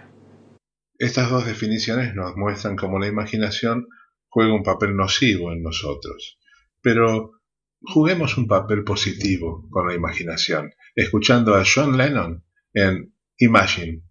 Estas 0.97 1.29
dos 1.29 1.45
definiciones 1.45 2.15
nos 2.15 2.37
muestran 2.37 2.77
cómo 2.77 2.99
la 2.99 3.07
imaginación 3.07 3.87
juega 4.29 4.53
un 4.53 4.63
papel 4.63 4.95
nocivo 4.95 5.51
en 5.51 5.61
nosotros. 5.61 6.39
Pero 6.81 7.31
juguemos 7.81 8.37
un 8.37 8.47
papel 8.47 8.85
positivo 8.85 9.67
con 9.69 9.89
la 9.89 9.93
imaginación, 9.93 10.71
escuchando 10.95 11.53
a 11.53 11.65
John 11.65 11.97
Lennon 11.97 12.45
en 12.73 13.13
Imagine. 13.39 14.03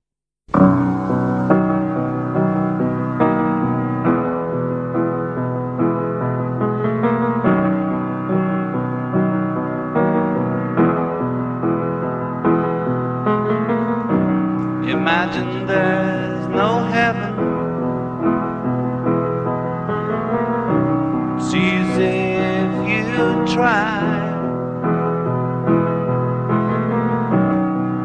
try. 23.57 24.03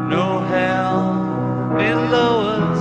No 0.08 0.40
hell 0.52 1.02
below 1.76 2.34
us, 2.58 2.80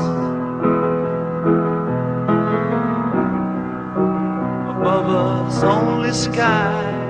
above 4.73 5.07
us 5.09 5.63
only 5.63 6.13
sky. 6.13 7.00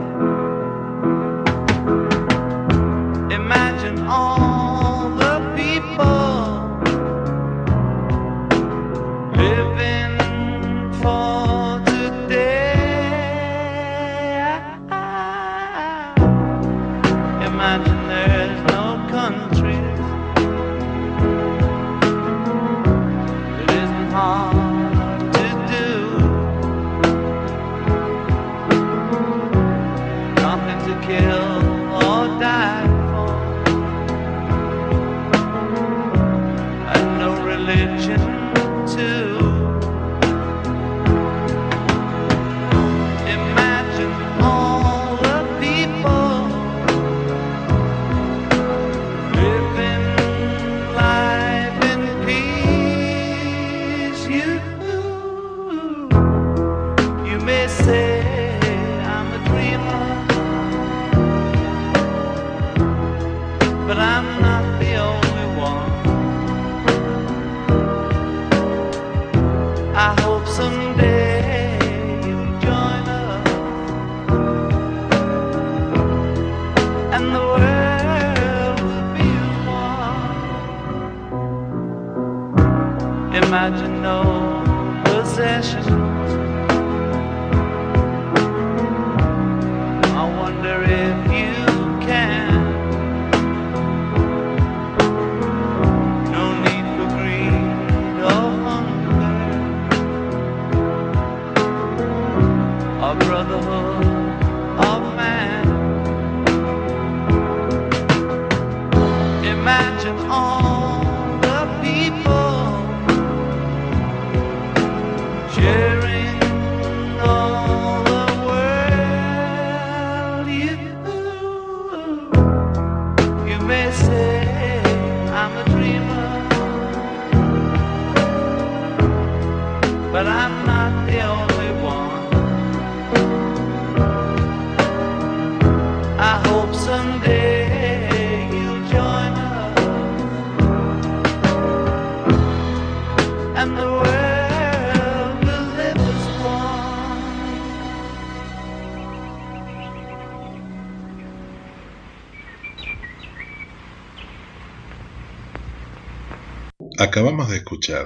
Acabamos 157.04 157.50
de 157.50 157.58
escuchar 157.58 158.06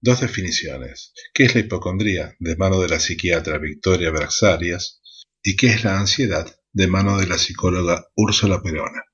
dos 0.00 0.20
definiciones. 0.20 1.12
¿Qué 1.32 1.44
es 1.44 1.54
la 1.54 1.60
hipocondría 1.60 2.34
de 2.40 2.56
mano 2.56 2.80
de 2.80 2.88
la 2.88 2.98
psiquiatra 2.98 3.58
Victoria 3.58 4.10
Bersarias 4.10 5.00
y 5.44 5.54
qué 5.54 5.68
es 5.68 5.84
la 5.84 6.00
ansiedad 6.00 6.52
de 6.72 6.88
mano 6.88 7.18
de 7.18 7.28
la 7.28 7.38
psicóloga 7.38 8.04
Úrsula 8.16 8.60
Perona? 8.60 9.04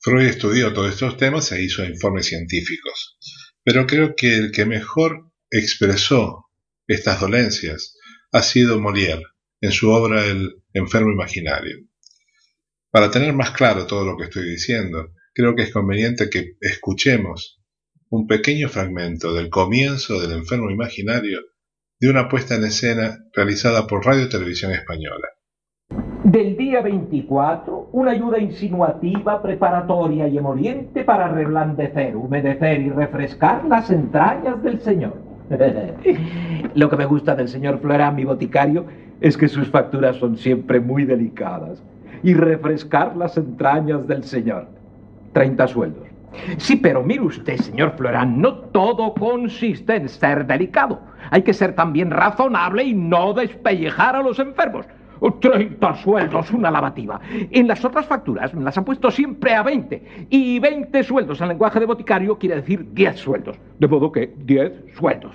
Freud 0.00 0.26
estudió 0.26 0.72
todos 0.72 0.92
estos 0.92 1.16
temas 1.16 1.52
e 1.52 1.62
hizo 1.62 1.84
informes 1.84 2.26
científicos, 2.26 3.16
pero 3.62 3.86
creo 3.86 4.16
que 4.16 4.34
el 4.34 4.50
que 4.50 4.66
mejor 4.66 5.30
expresó 5.52 6.50
estas 6.88 7.20
dolencias 7.20 7.96
ha 8.32 8.42
sido 8.42 8.80
Molière 8.80 9.22
en 9.60 9.70
su 9.70 9.88
obra 9.90 10.26
El 10.26 10.64
enfermo 10.72 11.12
imaginario. 11.12 11.78
Para 12.90 13.08
tener 13.08 13.34
más 13.34 13.52
claro 13.52 13.86
todo 13.86 14.04
lo 14.04 14.16
que 14.16 14.24
estoy 14.24 14.50
diciendo, 14.50 15.14
creo 15.32 15.54
que 15.54 15.62
es 15.62 15.72
conveniente 15.72 16.28
que 16.28 16.56
escuchemos 16.60 17.60
un 18.14 18.28
pequeño 18.28 18.68
fragmento 18.68 19.34
del 19.34 19.50
comienzo 19.50 20.20
del 20.20 20.38
enfermo 20.38 20.70
imaginario 20.70 21.40
de 22.00 22.08
una 22.08 22.28
puesta 22.28 22.54
en 22.54 22.62
escena 22.62 23.18
realizada 23.32 23.88
por 23.88 24.06
Radio 24.06 24.28
Televisión 24.28 24.70
Española. 24.70 25.26
Del 26.22 26.56
día 26.56 26.80
24, 26.80 27.90
una 27.90 28.12
ayuda 28.12 28.38
insinuativa, 28.38 29.42
preparatoria 29.42 30.28
y 30.28 30.38
emoliente 30.38 31.02
para 31.02 31.26
reblandecer, 31.26 32.16
humedecer 32.16 32.82
y 32.82 32.90
refrescar 32.90 33.64
las 33.64 33.90
entrañas 33.90 34.62
del 34.62 34.80
Señor. 34.80 35.20
Lo 36.76 36.88
que 36.88 36.96
me 36.96 37.06
gusta 37.06 37.34
del 37.34 37.48
señor 37.48 37.80
Florán, 37.80 38.14
mi 38.14 38.24
boticario, 38.24 38.86
es 39.20 39.36
que 39.36 39.48
sus 39.48 39.68
facturas 39.68 40.16
son 40.16 40.38
siempre 40.38 40.78
muy 40.78 41.04
delicadas. 41.04 41.82
Y 42.22 42.32
refrescar 42.32 43.16
las 43.16 43.36
entrañas 43.36 44.06
del 44.06 44.22
Señor. 44.22 44.68
30 45.32 45.66
sueldos. 45.66 46.13
Sí, 46.58 46.76
pero 46.76 47.02
mire 47.02 47.22
usted, 47.22 47.56
señor 47.56 47.94
Florán, 47.96 48.40
no 48.40 48.54
todo 48.54 49.14
consiste 49.14 49.96
en 49.96 50.08
ser 50.08 50.46
delicado. 50.46 51.00
Hay 51.30 51.42
que 51.42 51.54
ser 51.54 51.74
también 51.74 52.10
razonable 52.10 52.84
y 52.84 52.94
no 52.94 53.32
despellejar 53.32 54.16
a 54.16 54.22
los 54.22 54.38
enfermos. 54.38 54.86
30 55.40 55.94
sueldos, 55.96 56.50
una 56.50 56.70
lavativa. 56.70 57.20
En 57.50 57.66
las 57.66 57.84
otras 57.84 58.06
facturas 58.06 58.52
me 58.54 58.62
las 58.62 58.76
han 58.76 58.84
puesto 58.84 59.10
siempre 59.10 59.54
a 59.54 59.62
20. 59.62 60.26
Y 60.30 60.58
20 60.58 61.02
sueldos 61.02 61.40
en 61.40 61.48
lenguaje 61.48 61.80
de 61.80 61.86
boticario 61.86 62.38
quiere 62.38 62.56
decir 62.56 62.92
10 62.92 63.16
sueldos. 63.16 63.56
De 63.78 63.88
modo 63.88 64.12
que 64.12 64.34
10 64.36 64.96
sueldos. 64.98 65.32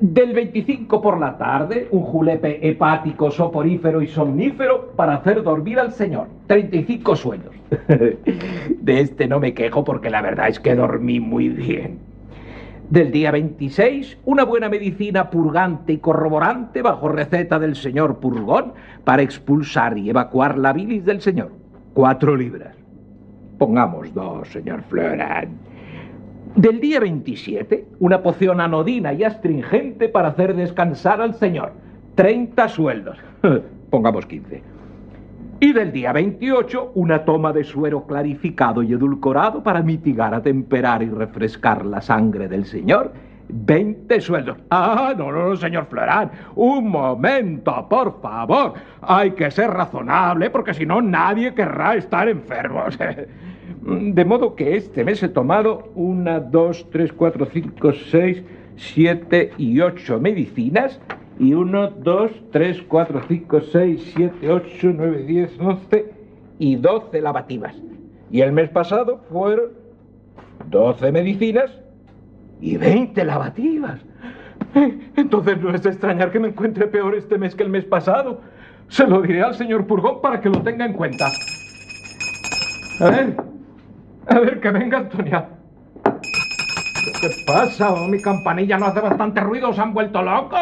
Del 0.00 0.32
25 0.34 1.00
por 1.00 1.18
la 1.20 1.38
tarde, 1.38 1.88
un 1.92 2.02
julepe 2.02 2.68
hepático, 2.68 3.30
soporífero 3.30 4.02
y 4.02 4.08
somnífero 4.08 4.92
para 4.96 5.14
hacer 5.14 5.42
dormir 5.42 5.78
al 5.78 5.92
señor. 5.92 6.26
35 6.48 7.16
sueldos. 7.16 7.54
De 7.88 9.00
este 9.00 9.28
no 9.28 9.38
me 9.38 9.54
quejo 9.54 9.84
porque 9.84 10.10
la 10.10 10.20
verdad 10.20 10.48
es 10.48 10.58
que 10.58 10.74
dormí 10.74 11.20
muy 11.20 11.48
bien. 11.48 11.98
Del 12.90 13.12
día 13.12 13.30
26, 13.30 14.18
una 14.24 14.44
buena 14.44 14.68
medicina 14.68 15.30
purgante 15.30 15.94
y 15.94 15.98
corroborante 15.98 16.82
bajo 16.82 17.08
receta 17.08 17.58
del 17.58 17.76
señor 17.76 18.18
Purgón 18.18 18.74
para 19.04 19.22
expulsar 19.22 19.96
y 19.96 20.10
evacuar 20.10 20.58
la 20.58 20.72
bilis 20.72 21.04
del 21.04 21.22
señor. 21.22 21.52
Cuatro 21.94 22.36
libras. 22.36 22.76
Pongamos 23.58 24.12
dos, 24.12 24.48
señor 24.48 24.82
Florán. 24.82 25.73
Del 26.56 26.78
día 26.78 27.00
27, 27.00 27.84
una 27.98 28.22
poción 28.22 28.60
anodina 28.60 29.12
y 29.12 29.24
astringente 29.24 30.08
para 30.08 30.28
hacer 30.28 30.54
descansar 30.54 31.20
al 31.20 31.34
señor. 31.34 31.72
30 32.14 32.68
sueldos. 32.68 33.18
Pongamos 33.90 34.24
15. 34.26 34.62
Y 35.58 35.72
del 35.72 35.90
día 35.90 36.12
28, 36.12 36.92
una 36.94 37.24
toma 37.24 37.52
de 37.52 37.64
suero 37.64 38.06
clarificado 38.06 38.84
y 38.84 38.92
edulcorado 38.92 39.64
para 39.64 39.82
mitigar, 39.82 40.32
atemperar 40.32 41.02
y 41.02 41.08
refrescar 41.08 41.84
la 41.84 42.00
sangre 42.00 42.46
del 42.46 42.66
señor. 42.66 43.12
20 43.48 44.20
sueldos. 44.20 44.56
Ah, 44.70 45.12
no, 45.18 45.32
no, 45.32 45.48
no, 45.48 45.56
señor 45.56 45.86
Florán. 45.86 46.30
Un 46.54 46.88
momento, 46.88 47.84
por 47.88 48.20
favor. 48.20 48.74
Hay 49.02 49.32
que 49.32 49.50
ser 49.50 49.70
razonable 49.70 50.50
porque 50.50 50.72
si 50.72 50.86
no 50.86 51.02
nadie 51.02 51.52
querrá 51.52 51.96
estar 51.96 52.28
enfermo. 52.28 52.84
De 53.82 54.24
modo 54.24 54.54
que 54.54 54.76
este 54.76 55.04
mes 55.04 55.22
he 55.22 55.28
tomado 55.28 55.90
una, 55.94 56.40
dos, 56.40 56.86
tres, 56.90 57.12
cuatro, 57.12 57.46
cinco, 57.52 57.92
seis, 57.92 58.42
siete 58.76 59.52
y 59.58 59.80
ocho 59.80 60.20
medicinas. 60.20 61.00
Y 61.38 61.52
uno, 61.52 61.90
dos, 61.90 62.30
tres, 62.52 62.80
cuatro, 62.88 63.20
cinco, 63.26 63.60
seis, 63.60 64.12
siete, 64.14 64.50
ocho, 64.50 64.92
nueve, 64.94 65.24
diez, 65.24 65.58
once 65.58 66.12
y 66.58 66.76
doce 66.76 67.20
lavativas. 67.20 67.74
Y 68.30 68.40
el 68.40 68.52
mes 68.52 68.70
pasado 68.70 69.20
fueron 69.30 69.72
doce 70.70 71.10
medicinas 71.12 71.70
y 72.60 72.76
veinte 72.76 73.24
lavativas. 73.24 74.00
Entonces 75.16 75.60
no 75.60 75.74
es 75.74 75.82
de 75.82 75.90
extrañar 75.90 76.30
que 76.30 76.40
me 76.40 76.48
encuentre 76.48 76.86
peor 76.86 77.14
este 77.14 77.36
mes 77.36 77.54
que 77.54 77.64
el 77.64 77.68
mes 77.68 77.84
pasado. 77.84 78.40
Se 78.88 79.06
lo 79.06 79.22
diré 79.22 79.42
al 79.42 79.54
señor 79.54 79.86
Purgón 79.86 80.20
para 80.20 80.40
que 80.40 80.48
lo 80.48 80.62
tenga 80.62 80.86
en 80.86 80.92
cuenta. 80.92 81.26
A 83.00 83.10
ver, 83.10 83.36
a 84.28 84.38
ver, 84.38 84.60
que 84.60 84.70
venga 84.70 84.98
Antonia. 84.98 85.48
¿Qué 87.20 87.30
pasa? 87.46 87.92
Oh, 87.92 88.06
mi 88.06 88.20
campanilla 88.20 88.78
no 88.78 88.86
hace 88.86 89.00
bastante 89.00 89.40
ruido, 89.40 89.72
se 89.72 89.80
han 89.80 89.94
vuelto 89.94 90.22
locos. 90.22 90.60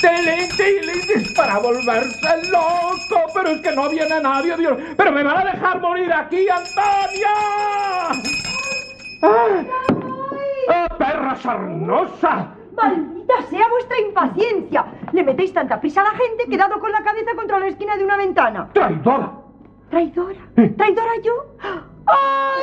¡Tilín, 0.00 0.48
tilín! 0.56 1.34
para 1.36 1.58
volverse 1.58 2.50
loco. 2.50 3.30
Pero 3.34 3.48
es 3.48 3.60
que 3.60 3.72
no 3.74 3.88
viene 3.88 4.20
nadie, 4.20 4.56
Dios. 4.56 4.78
Pero 4.96 5.12
me 5.12 5.22
van 5.22 5.38
a 5.38 5.52
dejar 5.52 5.80
morir 5.80 6.12
aquí, 6.12 6.46
Antonia. 6.48 7.28
¡Ah! 9.22 9.62
¡Ah, 10.68 10.88
perra 10.98 11.36
sarnosa! 11.36 12.54
¡Maldita 12.76 13.42
sea 13.50 13.68
vuestra 13.68 14.00
impaciencia! 14.00 14.84
Le 15.12 15.22
metéis 15.22 15.52
tanta 15.52 15.80
prisa 15.80 16.00
a 16.00 16.04
la 16.04 16.10
gente 16.10 16.46
que 16.48 16.54
he 16.54 16.58
dado 16.58 16.80
con 16.80 16.90
la 16.90 17.02
cabeza 17.02 17.32
contra 17.34 17.58
la 17.58 17.66
esquina 17.66 17.96
de 17.96 18.04
una 18.04 18.16
ventana. 18.16 18.68
¡Traidora! 18.72 19.32
¿Traidora? 19.90 20.40
¿Traidora 20.76 21.12
yo? 21.22 21.32
¡Ay! 22.12 22.62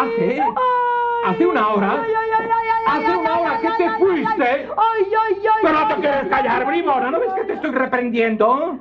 ¿Hace? 0.00 0.42
¿Hace 1.26 1.46
una 1.46 1.68
hora? 1.68 2.02
Ay, 2.02 2.10
ay, 2.10 2.30
ay, 2.38 2.46
ay, 2.50 2.68
ay, 2.86 3.04
¿Hace 3.04 3.16
una 3.18 3.40
hora 3.40 3.60
que 3.60 3.68
te 3.78 3.90
fuiste? 3.90 4.44
Ay, 4.44 4.66
ay, 4.66 5.06
ay, 5.16 5.34
ay. 5.36 5.62
¿Pero 5.62 5.74
no 5.80 5.88
te 5.88 5.94
quieres 5.94 6.26
callar, 6.28 6.66
bribona? 6.66 7.10
¿No 7.10 7.20
ves 7.20 7.32
que 7.34 7.44
te 7.44 7.52
estoy 7.54 7.70
reprendiendo? 7.70 8.78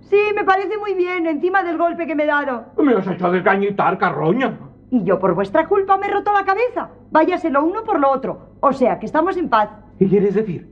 Sí, 0.00 0.18
me 0.34 0.44
parece 0.44 0.76
muy 0.78 0.94
bien, 0.94 1.26
encima 1.26 1.62
del 1.62 1.76
golpe 1.76 2.06
que 2.06 2.14
me 2.14 2.24
he 2.24 2.26
dado. 2.26 2.66
Me 2.78 2.94
has 2.94 3.06
hecho 3.06 3.30
desgañitar, 3.30 3.98
carroña. 3.98 4.58
Y 4.90 5.04
yo 5.04 5.18
por 5.18 5.34
vuestra 5.34 5.66
culpa 5.66 5.98
me 5.98 6.06
he 6.06 6.10
roto 6.10 6.32
la 6.32 6.44
cabeza. 6.44 6.90
Váyase 7.10 7.50
lo 7.50 7.62
uno 7.62 7.84
por 7.84 8.00
lo 8.00 8.10
otro. 8.10 8.54
O 8.60 8.72
sea, 8.72 8.98
que 8.98 9.06
estamos 9.06 9.36
en 9.36 9.50
paz. 9.50 9.68
¿Qué 9.98 10.08
quieres 10.08 10.34
decir? 10.34 10.66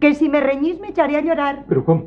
Que 0.00 0.14
si 0.14 0.28
me 0.28 0.40
reñís 0.40 0.78
me 0.78 0.88
echaré 0.88 1.16
a 1.16 1.20
llorar. 1.20 1.64
¿Pero 1.68 1.84
cómo? 1.84 2.04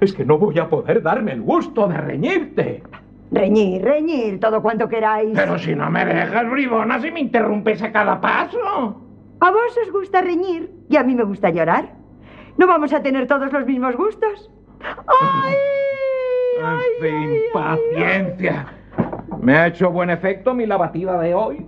Es 0.00 0.14
que 0.14 0.24
no 0.24 0.38
voy 0.38 0.58
a 0.58 0.68
poder 0.68 1.02
darme 1.02 1.32
el 1.32 1.42
gusto 1.42 1.86
de 1.88 1.96
reñirte. 1.98 2.82
Reñir, 3.34 3.82
reñir, 3.82 4.38
todo 4.38 4.62
cuanto 4.62 4.88
queráis. 4.88 5.32
Pero 5.34 5.58
si 5.58 5.74
no 5.74 5.90
me 5.90 6.04
dejas, 6.04 6.48
bribona, 6.48 7.00
si 7.00 7.10
me 7.10 7.18
interrumpes 7.20 7.82
a 7.82 7.90
cada 7.90 8.20
paso. 8.20 9.02
A 9.40 9.50
vos 9.50 9.76
os 9.82 9.90
gusta 9.92 10.20
reñir 10.20 10.70
y 10.88 10.96
a 10.96 11.02
mí 11.02 11.14
me 11.16 11.24
gusta 11.24 11.50
llorar. 11.50 11.94
¿No 12.56 12.68
vamos 12.68 12.92
a 12.92 13.02
tener 13.02 13.26
todos 13.26 13.52
los 13.52 13.66
mismos 13.66 13.96
gustos? 13.96 14.50
¡Ay! 14.80 15.54
Ay, 16.62 16.80
fin, 17.00 17.12
ay, 17.12 17.32
ay, 17.32 17.40
paciencia. 17.52 18.66
¿Me 19.40 19.56
ha 19.56 19.66
hecho 19.66 19.90
buen 19.90 20.10
efecto 20.10 20.54
mi 20.54 20.64
lavativa 20.66 21.20
de 21.20 21.34
hoy? 21.34 21.66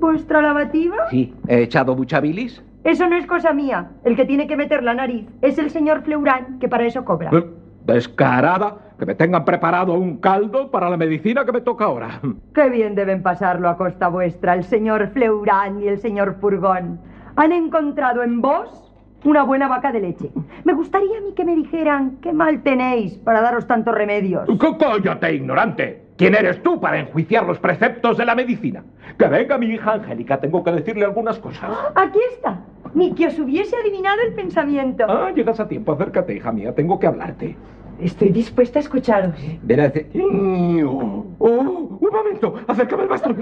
¿Vuestra 0.00 0.42
lavativa? 0.42 0.96
Sí. 1.10 1.32
¿He 1.46 1.62
echado 1.62 1.94
mucha 1.94 2.20
bilis? 2.20 2.60
Eso 2.82 3.08
no 3.08 3.16
es 3.16 3.26
cosa 3.26 3.52
mía. 3.52 3.90
El 4.04 4.16
que 4.16 4.24
tiene 4.24 4.48
que 4.48 4.56
meter 4.56 4.82
la 4.82 4.94
nariz 4.94 5.28
es 5.42 5.58
el 5.58 5.70
señor 5.70 6.02
Fleurán, 6.02 6.58
que 6.58 6.68
para 6.68 6.84
eso 6.86 7.04
cobra. 7.04 7.30
Eh, 7.32 7.44
Descarada, 7.84 8.76
que 8.98 9.06
me 9.06 9.14
tengan 9.14 9.44
preparado 9.44 9.94
un 9.94 10.16
caldo 10.18 10.70
para 10.70 10.90
la 10.90 10.96
medicina 10.96 11.44
que 11.44 11.52
me 11.52 11.60
toca 11.60 11.84
ahora. 11.84 12.20
Qué 12.54 12.68
bien 12.68 12.94
deben 12.94 13.22
pasarlo 13.22 13.68
a 13.68 13.76
costa 13.76 14.08
vuestra 14.08 14.54
el 14.54 14.64
señor 14.64 15.08
Fleurán 15.12 15.80
y 15.82 15.88
el 15.88 15.98
señor 15.98 16.36
Purgón. 16.36 17.00
Han 17.36 17.52
encontrado 17.52 18.22
en 18.22 18.40
vos 18.40 18.84
una 19.24 19.42
buena 19.44 19.68
vaca 19.68 19.92
de 19.92 20.00
leche. 20.00 20.30
Me 20.64 20.72
gustaría 20.74 21.18
a 21.18 21.20
mí 21.20 21.32
que 21.34 21.44
me 21.44 21.54
dijeran 21.54 22.18
qué 22.22 22.32
mal 22.32 22.62
tenéis 22.62 23.14
para 23.18 23.40
daros 23.40 23.66
tantos 23.66 23.94
remedios. 23.94 24.46
C- 24.46 24.76
¡Cállate, 24.78 25.34
ignorante! 25.34 26.02
¿Quién 26.16 26.34
eres 26.34 26.60
tú 26.64 26.80
para 26.80 26.98
enjuiciar 26.98 27.44
los 27.46 27.58
preceptos 27.60 28.16
de 28.16 28.24
la 28.24 28.34
medicina? 28.34 28.82
Que 29.16 29.26
venga 29.28 29.56
mi 29.58 29.66
hija 29.66 29.92
Angélica, 29.94 30.38
tengo 30.40 30.64
que 30.64 30.72
decirle 30.72 31.04
algunas 31.04 31.38
cosas. 31.38 31.70
Aquí 31.94 32.18
está. 32.32 32.58
Ni 32.94 33.12
que 33.14 33.28
os 33.28 33.38
hubiese 33.38 33.76
adivinado 33.76 34.16
el 34.26 34.34
pensamiento. 34.34 35.04
Ah, 35.08 35.30
llegas 35.34 35.60
a 35.60 35.68
tiempo, 35.68 35.92
acércate, 35.92 36.34
hija 36.34 36.50
mía, 36.50 36.74
tengo 36.74 36.98
que 36.98 37.06
hablarte. 37.06 37.56
Estoy 38.00 38.30
dispuesta 38.30 38.78
a 38.78 38.82
escucharos. 38.82 39.34
Verás. 39.62 39.92
eh, 39.96 40.08
¡Oh! 40.14 41.98
¡Un 42.00 42.10
momento! 42.12 42.54
¡Acércame 42.66 43.02
el 43.04 43.08
bastón! 43.08 43.36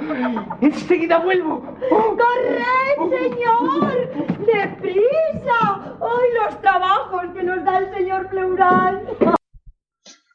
¡Enseguida 0.60 1.18
vuelvo! 1.18 1.62
¡Oh! 1.90 2.16
¡Corred, 2.16 3.18
señor! 3.18 4.46
¡Deprisa! 4.46 5.96
¡Ay, 6.00 6.28
los 6.44 6.60
trabajos 6.62 7.22
que 7.34 7.42
nos 7.42 7.64
da 7.64 7.78
el 7.78 7.94
señor 7.94 8.28
Fleurán! 8.30 9.02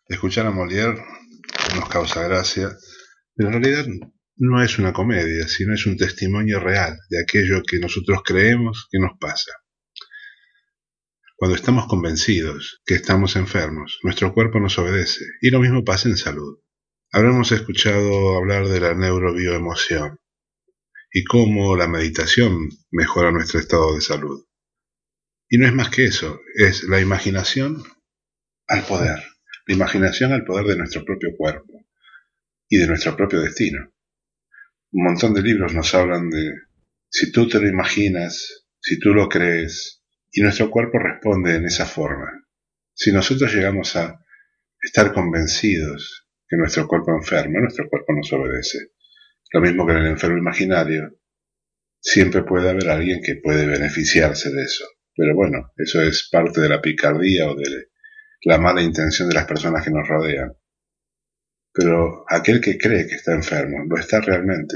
Escuchar 0.07 0.45
a 0.45 0.51
Molière 0.51 0.97
nos 1.76 1.88
causa 1.89 2.24
gracia, 2.28 2.69
pero 3.36 3.49
en 3.49 3.63
realidad 3.63 3.86
no 4.38 4.61
es 4.61 4.78
una 4.78 4.91
comedia, 4.93 5.47
sino 5.47 5.74
es 5.74 5.86
un 5.86 5.97
testimonio 5.97 6.59
real 6.59 6.97
de 7.09 7.22
aquello 7.24 7.61
que 7.65 7.80
nosotros 7.80 8.22
creemos 8.24 8.88
que 8.91 8.99
nos 8.99 9.17
pasa. 9.19 9.51
Cuando 11.42 11.56
estamos 11.56 11.88
convencidos 11.88 12.84
que 12.86 12.94
estamos 12.94 13.36
enfermos, 13.36 13.98
nuestro 14.04 14.32
cuerpo 14.32 14.60
nos 14.60 14.78
obedece, 14.78 15.26
y 15.42 15.50
lo 15.50 15.60
mismo 15.60 15.84
pasa 15.84 16.08
en 16.08 16.16
salud. 16.16 16.60
Habremos 17.12 17.52
escuchado 17.52 18.38
hablar 18.38 18.68
de 18.68 18.80
la 18.80 18.94
neurobioemoción 18.94 20.20
y 21.12 21.24
cómo 21.24 21.76
la 21.76 21.88
meditación 21.88 22.70
mejora 22.92 23.32
nuestro 23.32 23.60
estado 23.60 23.96
de 23.96 24.02
salud. 24.02 24.46
Y 25.50 25.58
no 25.58 25.66
es 25.66 25.74
más 25.74 25.89
que 25.89 26.06
eso, 26.06 26.39
es 26.54 26.84
la 26.84 27.02
imaginación 27.02 27.82
al 28.68 28.86
poder, 28.86 29.24
la 29.66 29.74
imaginación 29.74 30.34
al 30.34 30.46
poder 30.46 30.68
de 30.68 30.76
nuestro 30.76 31.04
propio 31.04 31.30
cuerpo 31.36 31.88
y 32.70 32.78
de 32.78 32.86
nuestro 32.86 33.18
propio 33.18 33.42
destino. 33.42 33.92
Un 34.92 35.06
montón 35.06 35.34
de 35.34 35.42
libros 35.42 35.74
nos 35.74 35.92
hablan 35.96 36.30
de 36.30 36.52
si 37.10 37.32
tú 37.32 37.48
te 37.48 37.60
lo 37.60 37.68
imaginas, 37.68 38.68
si 38.80 39.00
tú 39.00 39.16
lo 39.16 39.28
crees, 39.28 40.01
y 40.32 40.42
nuestro 40.42 40.70
cuerpo 40.70 40.98
responde 41.00 41.56
en 41.56 41.66
esa 41.66 41.86
forma. 41.86 42.32
Si 42.94 43.12
nosotros 43.12 43.54
llegamos 43.54 43.96
a 43.96 44.20
estar 44.82 45.14
convencidos 45.14 46.28
que 46.48 46.58
nuestro 46.58 46.88
cuerpo 46.88 47.12
enferma, 47.16 47.60
nuestro 47.60 47.88
cuerpo 47.90 48.14
nos 48.14 48.32
obedece. 48.34 48.92
Lo 49.52 49.62
mismo 49.62 49.86
que 49.86 49.94
en 49.94 50.00
el 50.00 50.08
enfermo 50.08 50.38
imaginario, 50.38 51.18
siempre 52.00 52.44
puede 52.44 52.70
haber 52.70 52.90
alguien 52.90 53.22
que 53.22 53.36
puede 53.36 53.68
beneficiarse 53.68 54.52
de 54.52 54.64
eso. 54.64 54.86
Pero 55.16 55.36
bueno, 55.36 55.72
eso 55.78 56.02
es 56.02 56.30
parte 56.32 56.62
de 56.62 56.70
la 56.70 56.82
picardía 56.82 57.50
o 57.50 57.56
de 57.56 57.88
la 58.44 58.58
mala 58.58 58.82
intención 58.82 59.30
de 59.30 59.36
las 59.36 59.46
personas 59.46 59.84
que 59.84 59.92
nos 59.92 60.08
rodean. 60.08 60.54
Pero 61.74 62.26
aquel 62.28 62.60
que 62.60 62.78
cree 62.78 63.08
que 63.08 63.16
está 63.16 63.34
enfermo, 63.34 63.86
lo 63.88 63.98
está 63.98 64.20
realmente, 64.20 64.76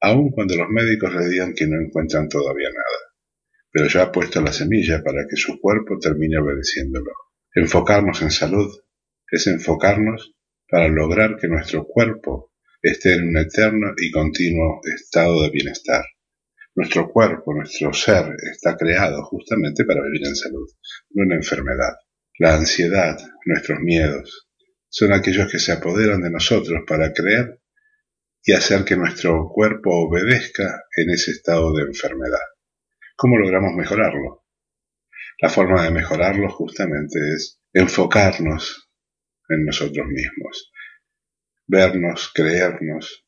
aun 0.00 0.30
cuando 0.30 0.56
los 0.56 0.68
médicos 0.70 1.14
le 1.14 1.28
digan 1.28 1.54
que 1.54 1.66
no 1.66 1.80
encuentran 1.80 2.28
todavía 2.28 2.68
nada. 2.68 3.11
Pero 3.72 3.88
ya 3.88 4.02
ha 4.02 4.12
puesto 4.12 4.40
la 4.42 4.52
semilla 4.52 5.02
para 5.02 5.26
que 5.28 5.36
su 5.36 5.58
cuerpo 5.58 5.98
termine 5.98 6.38
obedeciéndolo. 6.38 7.10
Enfocarnos 7.54 8.20
en 8.22 8.30
salud 8.30 8.70
es 9.30 9.46
enfocarnos 9.46 10.34
para 10.68 10.88
lograr 10.88 11.36
que 11.38 11.48
nuestro 11.48 11.84
cuerpo 11.84 12.52
esté 12.82 13.14
en 13.14 13.28
un 13.28 13.38
eterno 13.38 13.94
y 13.96 14.10
continuo 14.10 14.80
estado 14.94 15.42
de 15.42 15.50
bienestar. 15.50 16.04
Nuestro 16.74 17.10
cuerpo, 17.10 17.54
nuestro 17.54 17.92
ser, 17.92 18.34
está 18.50 18.76
creado 18.76 19.22
justamente 19.24 19.84
para 19.84 20.02
vivir 20.02 20.26
en 20.26 20.34
salud, 20.34 20.68
no 21.10 21.24
en 21.24 21.32
enfermedad. 21.32 21.94
La 22.38 22.54
ansiedad, 22.54 23.18
nuestros 23.44 23.80
miedos, 23.80 24.48
son 24.88 25.12
aquellos 25.12 25.50
que 25.50 25.58
se 25.58 25.72
apoderan 25.72 26.22
de 26.22 26.30
nosotros 26.30 26.82
para 26.86 27.12
creer 27.12 27.60
y 28.42 28.52
hacer 28.52 28.84
que 28.84 28.96
nuestro 28.96 29.48
cuerpo 29.52 29.90
obedezca 30.08 30.82
en 30.96 31.10
ese 31.10 31.30
estado 31.30 31.72
de 31.74 31.82
enfermedad. 31.82 32.40
¿Cómo 33.16 33.38
logramos 33.38 33.74
mejorarlo? 33.74 34.44
La 35.40 35.48
forma 35.48 35.82
de 35.84 35.90
mejorarlo 35.90 36.48
justamente 36.50 37.18
es 37.34 37.60
enfocarnos 37.72 38.90
en 39.48 39.64
nosotros 39.64 40.06
mismos, 40.08 40.72
vernos, 41.66 42.30
creernos, 42.34 43.26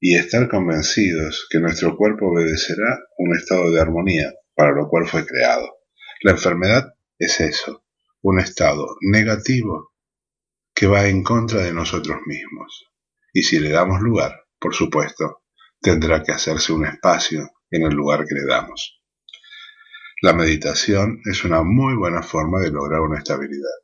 y 0.00 0.16
estar 0.16 0.48
convencidos 0.48 1.46
que 1.48 1.60
nuestro 1.60 1.96
cuerpo 1.96 2.26
obedecerá 2.32 2.98
un 3.18 3.36
estado 3.36 3.70
de 3.70 3.80
armonía 3.80 4.32
para 4.54 4.72
lo 4.72 4.88
cual 4.88 5.06
fue 5.06 5.24
creado. 5.24 5.76
La 6.22 6.32
enfermedad 6.32 6.94
es 7.18 7.40
eso, 7.40 7.84
un 8.20 8.40
estado 8.40 8.96
negativo 9.00 9.92
que 10.74 10.88
va 10.88 11.06
en 11.06 11.22
contra 11.22 11.62
de 11.62 11.72
nosotros 11.72 12.18
mismos. 12.26 12.90
Y 13.32 13.44
si 13.44 13.60
le 13.60 13.70
damos 13.70 14.00
lugar, 14.00 14.44
por 14.58 14.74
supuesto, 14.74 15.42
tendrá 15.80 16.22
que 16.22 16.32
hacerse 16.32 16.72
un 16.72 16.86
espacio 16.86 17.50
en 17.72 17.82
el 17.82 17.94
lugar 17.94 18.24
que 18.26 18.34
le 18.34 18.46
damos. 18.46 19.02
La 20.20 20.32
meditación 20.32 21.20
es 21.24 21.42
una 21.44 21.62
muy 21.64 21.94
buena 21.94 22.22
forma 22.22 22.60
de 22.60 22.70
lograr 22.70 23.00
una 23.00 23.18
estabilidad. 23.18 23.74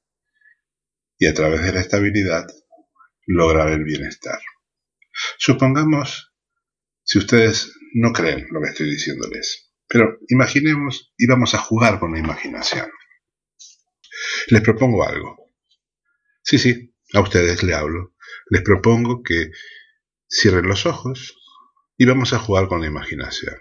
Y 1.19 1.27
a 1.27 1.35
través 1.35 1.63
de 1.63 1.73
la 1.73 1.81
estabilidad, 1.81 2.47
lograr 3.27 3.73
el 3.73 3.83
bienestar. 3.83 4.39
Supongamos, 5.37 6.33
si 7.03 7.19
ustedes 7.19 7.73
no 7.95 8.13
creen 8.13 8.47
lo 8.53 8.61
que 8.61 8.69
estoy 8.69 8.89
diciéndoles, 8.89 9.73
pero 9.89 10.19
imaginemos 10.29 11.13
y 11.17 11.27
vamos 11.27 11.55
a 11.55 11.59
jugar 11.59 11.99
con 11.99 12.13
la 12.13 12.21
imaginación. 12.21 12.89
Les 14.49 14.63
propongo 14.63 15.05
algo. 15.05 15.37
Sí, 16.43 16.59
sí, 16.59 16.95
a 17.15 17.21
ustedes 17.21 17.63
le 17.63 17.75
hablo. 17.75 18.15
Les 18.51 18.63
propongo 18.63 19.23
que 19.23 19.51
cierren 20.31 20.69
los 20.69 20.87
ojos 20.87 21.37
y 21.97 22.05
vamos 22.05 22.33
a 22.33 22.39
jugar 22.39 22.69
con 22.69 22.81
la 22.81 22.87
imaginación. 22.87 23.57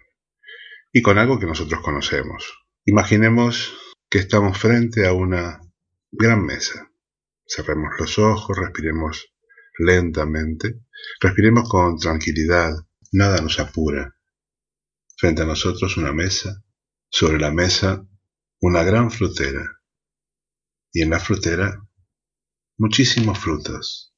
Y 0.97 1.03
con 1.03 1.19
algo 1.19 1.37
que 1.37 1.45
nosotros 1.45 1.81
conocemos. 1.83 2.65
Imaginemos 2.83 3.77
que 4.09 4.17
estamos 4.17 4.57
frente 4.57 5.05
a 5.05 5.13
una 5.13 5.61
gran 6.09 6.43
mesa. 6.43 6.91
Cerremos 7.45 7.91
los 7.99 8.17
ojos, 8.17 8.57
respiremos 8.57 9.31
lentamente, 9.77 10.81
respiremos 11.19 11.69
con 11.69 11.99
tranquilidad, 11.99 12.71
nada 13.11 13.41
nos 13.41 13.59
apura. 13.59 14.15
Frente 15.15 15.43
a 15.43 15.45
nosotros 15.45 15.97
una 15.97 16.13
mesa, 16.13 16.63
sobre 17.09 17.37
la 17.37 17.51
mesa 17.51 18.03
una 18.59 18.81
gran 18.81 19.11
frutera, 19.11 19.79
y 20.91 21.03
en 21.03 21.11
la 21.11 21.19
frutera 21.19 21.79
muchísimos 22.75 23.37
frutos, 23.37 24.15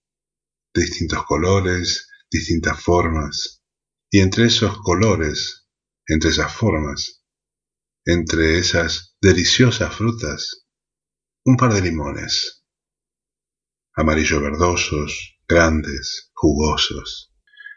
de 0.73 0.83
distintos 0.83 1.25
colores, 1.25 2.07
distintas 2.31 2.81
formas, 2.81 3.65
y 4.09 4.21
entre 4.21 4.45
esos 4.45 4.77
colores, 4.81 5.65
entre 6.09 6.31
esas 6.31 6.51
formas, 6.51 7.23
entre 8.03 8.57
esas 8.57 9.15
deliciosas 9.21 9.95
frutas, 9.95 10.65
un 11.45 11.55
par 11.55 11.71
de 11.71 11.81
limones, 11.81 12.65
amarillo 13.93 14.41
verdosos, 14.41 15.37
grandes, 15.47 16.31
jugosos, 16.33 17.31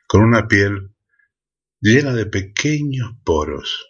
con 0.09 0.23
una 0.23 0.49
piel 0.49 0.95
llena 1.81 2.15
de 2.15 2.25
pequeños 2.25 3.13
poros. 3.23 3.87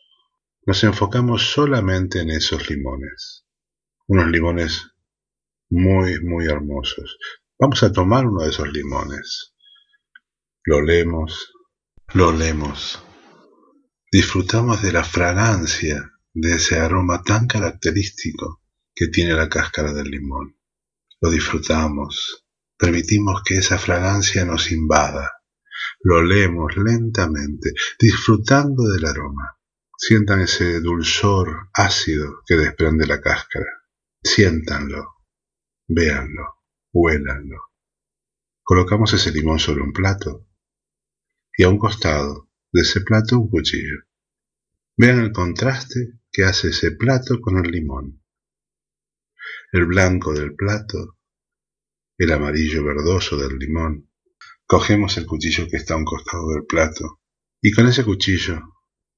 Nos 0.67 0.83
enfocamos 0.83 1.43
solamente 1.51 2.21
en 2.21 2.31
esos 2.31 2.69
limones, 2.69 3.47
unos 4.09 4.29
limones 4.29 4.89
muy, 5.71 6.21
muy 6.21 6.47
hermosos. 6.47 7.17
Vamos 7.61 7.81
a 7.85 7.93
tomar 7.93 8.27
uno 8.27 8.43
de 8.43 8.51
esos 8.51 8.73
limones. 8.73 9.55
Lo 10.65 10.83
leemos, 10.83 11.53
lo 12.13 12.33
leemos. 12.33 13.01
Disfrutamos 14.13 14.83
de 14.83 14.93
la 14.93 15.03
fragancia 15.03 16.13
de 16.35 16.55
ese 16.55 16.79
aroma 16.79 17.23
tan 17.25 17.47
característico 17.47 18.63
que 18.95 19.09
tiene 19.09 19.33
la 19.33 19.49
cáscara 19.49 19.93
del 19.93 20.11
limón. 20.11 20.57
Lo 21.21 21.31
disfrutamos, 21.31 22.43
Permitimos 22.83 23.43
que 23.45 23.59
esa 23.59 23.79
fragancia 23.79 24.45
nos 24.45 24.73
invada. 24.73 25.31
Lo 26.01 26.21
leemos 26.21 26.77
lentamente, 26.77 27.73
disfrutando 27.97 28.83
del 28.89 29.07
aroma. 29.07 29.57
Sientan 29.97 30.41
ese 30.41 30.81
dulzor 30.81 31.69
ácido 31.73 32.43
que 32.45 32.57
desprende 32.57 33.07
la 33.07 33.21
cáscara. 33.21 33.85
Siéntanlo, 34.21 35.15
véanlo, 35.87 36.57
huélanlo. 36.93 37.71
Colocamos 38.65 39.13
ese 39.13 39.31
limón 39.31 39.61
sobre 39.61 39.83
un 39.83 39.93
plato 39.93 40.49
y 41.57 41.63
a 41.63 41.69
un 41.69 41.79
costado 41.79 42.51
de 42.73 42.83
ese 42.83 43.03
plato 43.03 43.39
un 43.39 43.51
cuchillo. 43.51 44.05
Vean 44.97 45.21
el 45.21 45.33
contraste 45.33 46.21
que 46.31 46.45
hace 46.45 46.69
ese 46.69 46.93
plato 46.93 47.41
con 47.41 47.65
el 47.65 47.71
limón. 47.71 48.23
El 49.73 49.87
blanco 49.87 50.33
del 50.33 50.55
plato 50.55 51.19
el 52.19 52.31
amarillo 52.31 52.85
verdoso 52.85 53.37
del 53.37 53.59
limón. 53.59 54.09
Cogemos 54.65 55.17
el 55.17 55.27
cuchillo 55.27 55.67
que 55.69 55.77
está 55.77 55.95
a 55.95 55.97
un 55.97 56.05
costado 56.05 56.51
del 56.51 56.65
plato 56.67 57.21
y 57.61 57.73
con 57.73 57.89
ese 57.89 58.05
cuchillo 58.05 58.61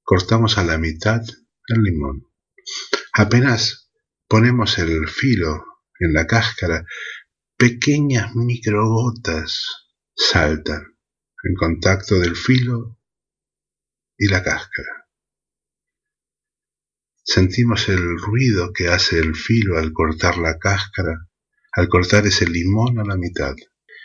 cortamos 0.03 0.57
a 0.57 0.65
la 0.65 0.79
mitad 0.79 1.21
el 1.69 1.83
limón. 1.83 2.27
Apenas 3.13 3.91
ponemos 4.27 4.79
el 4.79 5.07
filo 5.09 5.65
en 6.01 6.15
la 6.15 6.27
cáscara, 6.27 6.87
pequeñas 7.57 8.35
microgotas 8.35 9.91
saltan 10.17 10.97
en 11.43 11.55
contacto 11.57 12.19
del 12.19 12.37
filo 12.37 12.99
y 14.17 14.29
la 14.29 14.43
cáscara. 14.43 15.07
Sentimos 17.23 17.89
el 17.89 18.19
ruido 18.19 18.73
que 18.73 18.89
hace 18.89 19.19
el 19.19 19.35
filo 19.35 19.79
al 19.79 19.93
cortar 19.93 20.37
la 20.39 20.59
cáscara 20.59 21.29
al 21.77 21.89
cortar 21.89 22.27
ese 22.27 22.47
limón 22.47 22.99
a 23.01 23.05
la 23.05 23.17
mitad 23.17 23.55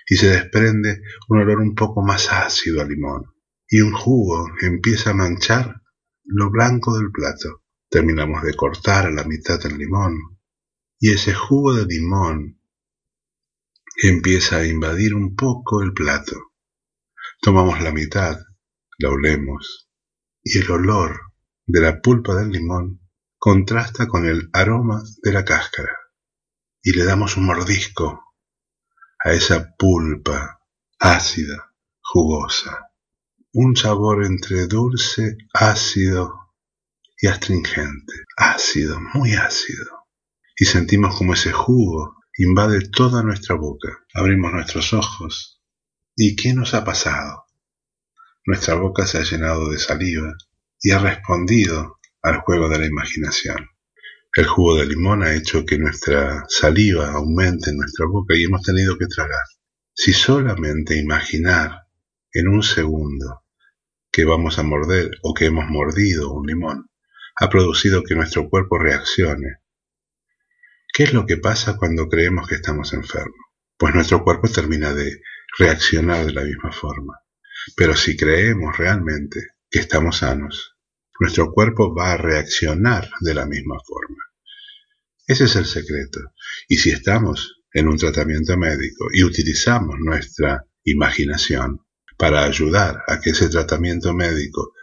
y 0.08 0.16
se 0.16 0.30
desprende 0.30 1.02
un 1.28 1.40
olor 1.40 1.60
un 1.60 1.76
poco 1.76 2.02
más 2.02 2.32
ácido 2.32 2.82
a 2.82 2.86
limón 2.86 3.26
y 3.68 3.82
un 3.82 3.94
jugo 3.94 4.48
empieza 4.62 5.12
a 5.12 5.14
manchar 5.14 5.82
lo 6.24 6.50
blanco 6.50 6.98
del 6.98 7.12
plato. 7.12 7.64
Terminamos 7.90 8.44
de 8.44 8.56
cortar 8.56 9.06
a 9.06 9.12
la 9.12 9.24
mitad 9.24 9.64
el 9.66 9.78
limón 9.78 10.40
y 11.00 11.12
ese 11.12 11.34
jugo 11.34 11.74
de 11.74 11.86
limón 11.86 12.60
empieza 14.02 14.58
a 14.58 14.66
invadir 14.66 15.14
un 15.14 15.36
poco 15.36 15.84
el 15.84 15.94
plato. 15.94 16.36
Tomamos 17.42 17.82
la 17.82 17.92
mitad, 17.92 18.38
la 18.98 19.10
olemos, 19.10 19.89
y 20.44 20.60
el 20.60 20.72
olor 20.72 21.34
de 21.66 21.82
la 21.82 22.02
pulpa 22.02 22.36
del 22.36 22.50
limón 22.50 23.02
contrasta 23.38 24.08
con 24.08 24.26
el 24.26 24.50
aroma 24.54 25.04
de 25.24 25.34
la 25.34 25.46
cáscara, 25.46 25.96
y 26.82 26.94
le 26.94 27.06
damos 27.06 27.38
un 27.38 27.46
mordisco 27.46 28.24
a 29.24 29.34
esa 29.34 29.76
pulpa 29.78 30.62
ácida, 31.00 31.74
jugosa, 32.02 32.92
un 33.54 33.76
sabor 33.76 34.26
entre 34.26 34.68
dulce, 34.68 35.38
ácido 35.54 36.54
y 37.22 37.28
astringente, 37.28 38.14
ácido, 38.38 39.00
muy 39.14 39.34
ácido, 39.34 40.08
y 40.58 40.66
sentimos 40.66 41.16
como 41.18 41.34
ese 41.34 41.52
jugo 41.52 42.20
invade 42.40 42.90
toda 42.90 43.22
nuestra 43.22 43.56
boca. 43.56 44.06
Abrimos 44.14 44.54
nuestros 44.54 44.94
ojos. 44.94 45.62
¿Y 46.16 46.38
qué 46.38 46.54
nos 46.54 46.74
ha 46.74 46.86
pasado? 46.86 47.46
Nuestra 48.50 48.74
boca 48.74 49.06
se 49.06 49.20
ha 49.20 49.22
llenado 49.22 49.70
de 49.70 49.78
saliva 49.78 50.34
y 50.82 50.90
ha 50.90 50.98
respondido 50.98 52.00
al 52.24 52.38
juego 52.38 52.68
de 52.68 52.80
la 52.80 52.88
imaginación. 52.88 53.70
El 54.36 54.48
jugo 54.48 54.76
de 54.76 54.88
limón 54.88 55.22
ha 55.22 55.36
hecho 55.36 55.68
que 55.68 55.78
nuestra 55.78 56.46
saliva 56.48 57.12
aumente 57.12 57.70
en 57.70 57.78
nuestra 57.78 58.08
boca 58.08 58.36
y 58.36 58.46
hemos 58.46 58.64
tenido 58.64 58.98
que 58.98 59.06
tragar. 59.06 59.44
Si 59.94 60.14
solamente 60.14 60.98
imaginar 60.98 61.84
en 62.34 62.48
un 62.48 62.64
segundo 62.64 63.44
que 64.12 64.26
vamos 64.26 64.58
a 64.58 64.64
morder 64.64 65.12
o 65.22 65.36
que 65.36 65.46
hemos 65.46 65.70
mordido 65.70 66.34
un 66.34 66.48
limón 66.48 66.90
ha 67.36 67.50
producido 67.50 68.02
que 68.02 68.16
nuestro 68.16 68.50
cuerpo 68.50 68.80
reaccione 68.80 69.58
¿Qué 70.92 71.04
es 71.04 71.14
lo 71.14 71.28
que 71.28 71.38
pasa 71.38 71.78
cuando 71.78 72.10
creemos 72.10 72.48
que 72.48 72.56
estamos 72.56 72.94
enfermos? 72.94 73.46
Pues 73.78 73.94
nuestro 73.94 74.24
cuerpo 74.24 74.48
termina 74.48 74.92
de 74.92 75.22
reaccionar 75.60 76.26
de 76.26 76.34
la 76.34 76.42
misma 76.42 76.72
forma. 76.72 77.14
Pero 77.76 77.96
si 77.96 78.16
creemos 78.16 78.78
realmente 78.78 79.48
que 79.70 79.80
estamos 79.80 80.18
sanos, 80.18 80.76
nuestro 81.20 81.52
cuerpo 81.52 81.94
va 81.94 82.14
a 82.14 82.18
reaccionar 82.18 83.10
de 83.22 83.34
la 83.34 83.46
misma 83.46 83.78
forma. 83.86 84.24
Ese 85.28 85.46
es 85.46 85.56
el 85.56 85.66
secreto. 85.66 86.34
Y 86.68 86.78
si 86.78 86.90
estamos 86.92 87.62
en 87.74 87.88
un 87.88 87.98
tratamiento 87.98 88.58
médico 88.58 89.08
y 89.14 89.24
utilizamos 89.24 89.96
nuestra 90.00 90.66
imaginación 90.84 91.86
para 92.18 92.44
ayudar 92.44 93.04
a 93.08 93.20
que 93.20 93.32
ese 93.32 93.50
tratamiento 93.50 94.14
médico 94.14 94.74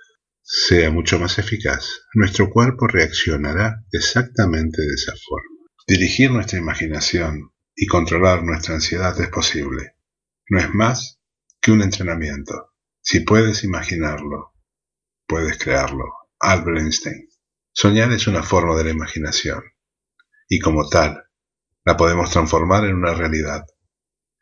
sea 0.43 0.91
mucho 0.91 1.18
más 1.18 1.39
eficaz, 1.39 2.03
nuestro 2.14 2.51
cuerpo 2.51 2.87
reaccionará 2.87 3.84
exactamente 3.91 4.82
de 4.82 4.95
esa 4.95 5.12
forma. 5.28 5.66
Dirigir 5.87 6.30
nuestra 6.30 6.59
imaginación 6.59 7.51
y 7.74 7.87
controlar 7.87 8.45
nuestra 8.45 8.74
ansiedad 8.74 9.20
es 9.20 9.28
posible. 9.28 9.97
No 10.49 10.61
es 10.61 10.72
más 10.72 11.18
que 11.61 11.72
un 11.72 11.82
entrenamiento. 11.82 12.72
Si 13.09 13.21
puedes 13.21 13.63
imaginarlo, 13.63 14.53
puedes 15.29 15.59
crearlo. 15.59 16.13
Albert 16.41 16.79
Einstein. 16.79 17.29
Soñar 17.73 18.11
es 18.11 18.27
una 18.27 18.43
forma 18.43 18.75
de 18.75 18.83
la 18.83 18.91
imaginación 18.91 19.63
y 20.49 20.59
como 20.59 20.89
tal 20.89 21.23
la 21.85 21.97
podemos 21.97 22.33
transformar 22.33 22.85
en 22.85 22.97
una 22.97 23.15
realidad. 23.15 23.65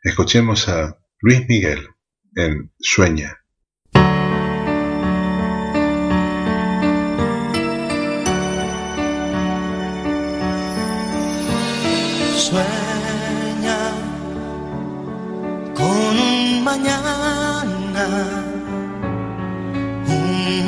Escuchemos 0.02 0.66
a 0.70 0.98
Luis 1.20 1.46
Miguel 1.46 1.90
en 2.36 2.72
Sueña. 2.78 3.43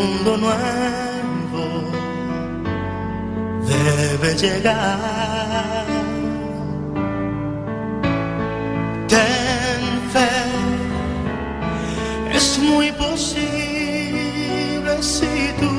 Mundo 0.07 0.37
nuevo 0.37 1.65
debe 3.67 4.35
llegar. 4.35 5.87
Ten 9.09 9.83
fe, 10.13 10.31
es 12.35 12.59
muy 12.59 12.93
posible 12.93 13.23
si 15.01 15.53
tú 15.61 15.75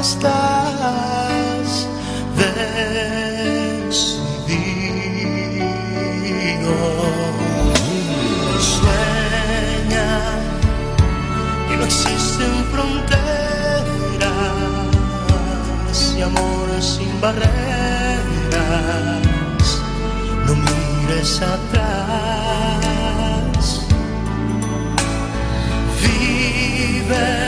estás 0.00 1.88
decidido. 2.36 3.25
Amor 16.26 16.68
sin 16.80 17.20
barreras. 17.20 17.46
No 20.46 20.54
mires 20.54 21.40
atrás. 21.42 22.86
Vive 26.02 27.45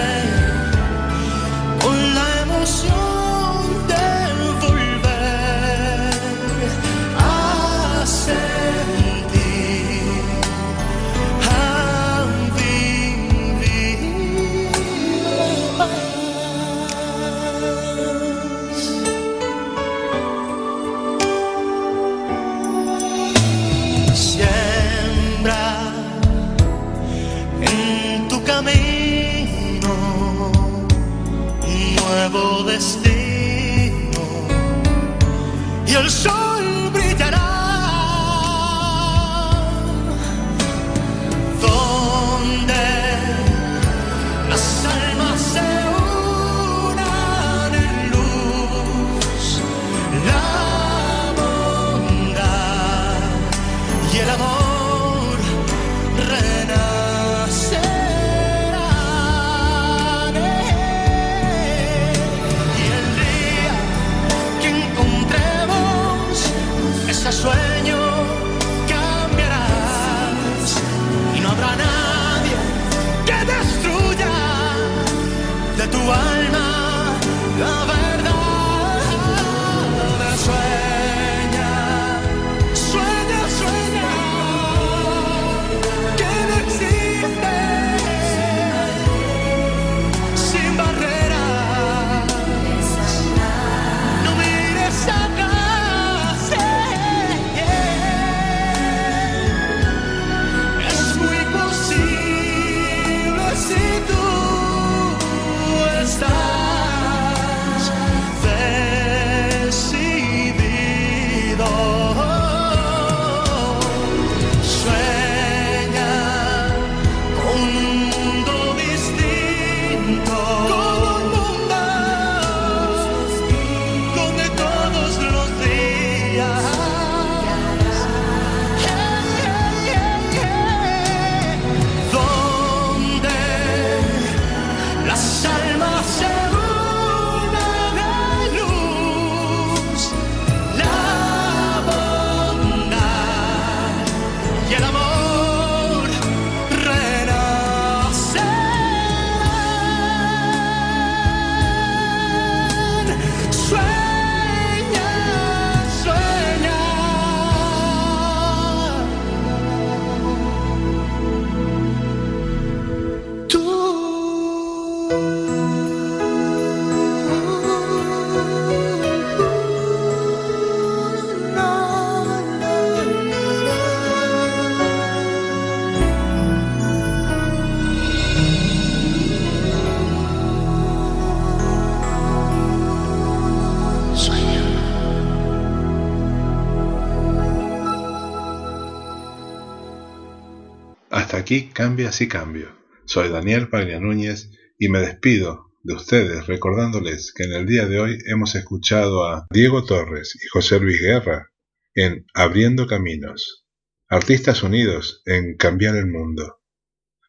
Hasta 191.29 191.41
aquí 191.41 191.69
Cambia 191.75 192.11
si 192.11 192.27
Cambio. 192.27 192.75
Soy 193.05 193.29
Daniel 193.29 193.69
Paglia 193.69 194.01
Núñez 194.01 194.51
y 194.79 194.89
me 194.89 195.01
despido 195.01 195.75
de 195.83 195.93
ustedes 195.93 196.47
recordándoles 196.47 197.35
que 197.35 197.43
en 197.43 197.53
el 197.53 197.67
día 197.67 197.85
de 197.85 198.01
hoy 198.01 198.19
hemos 198.29 198.55
escuchado 198.55 199.27
a 199.27 199.47
Diego 199.51 199.85
Torres 199.85 200.35
y 200.43 200.49
José 200.49 200.81
Luis 200.81 200.99
Guerra 201.03 201.53
en 201.95 202.25
Abriendo 202.33 202.87
Caminos, 202.87 203.67
Artistas 204.09 204.63
Unidos 204.63 205.21
en 205.27 205.59
Cambiar 205.59 205.97
el 205.97 206.07
Mundo, 206.07 206.63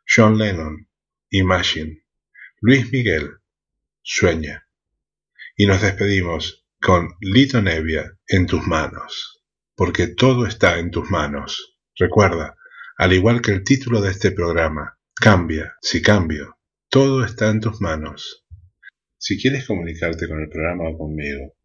John 0.07 0.37
Lennon, 0.37 0.87
Imagine, 1.31 2.05
Luis 2.61 2.89
Miguel, 2.93 3.39
Sueña. 4.01 4.65
Y 5.57 5.65
nos 5.65 5.81
despedimos 5.81 6.65
con 6.81 7.09
Lito 7.19 7.61
Nevia 7.61 8.17
en 8.29 8.45
tus 8.45 8.65
manos, 8.65 9.43
porque 9.75 10.07
todo 10.07 10.47
está 10.47 10.79
en 10.79 10.89
tus 10.89 11.11
manos. 11.11 11.75
Recuerda, 11.97 12.55
al 12.99 13.13
igual 13.13 13.41
que 13.41 13.53
el 13.53 13.63
título 13.63 14.01
de 14.01 14.11
este 14.11 14.31
programa, 14.31 14.99
cambia, 15.15 15.73
si 15.81 16.01
cambio, 16.01 16.57
todo 16.89 17.23
está 17.23 17.49
en 17.49 17.61
tus 17.61 17.79
manos. 17.79 18.45
Si 19.17 19.41
quieres 19.41 19.65
comunicarte 19.65 20.27
con 20.27 20.41
el 20.41 20.49
programa 20.49 20.89
o 20.89 20.97
conmigo, 20.97 21.55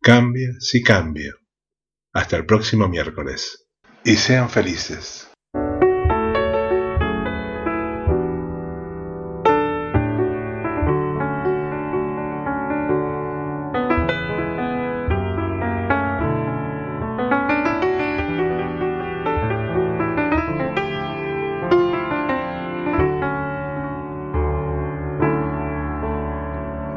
Cambia 0.05 0.51
si 0.61 0.83
cambio. 0.83 1.35
Hasta 2.13 2.37
el 2.37 2.45
próximo 2.45 2.89
miércoles. 2.89 3.71
Y 4.05 4.17
sean 4.17 4.51
felices. 4.51 5.31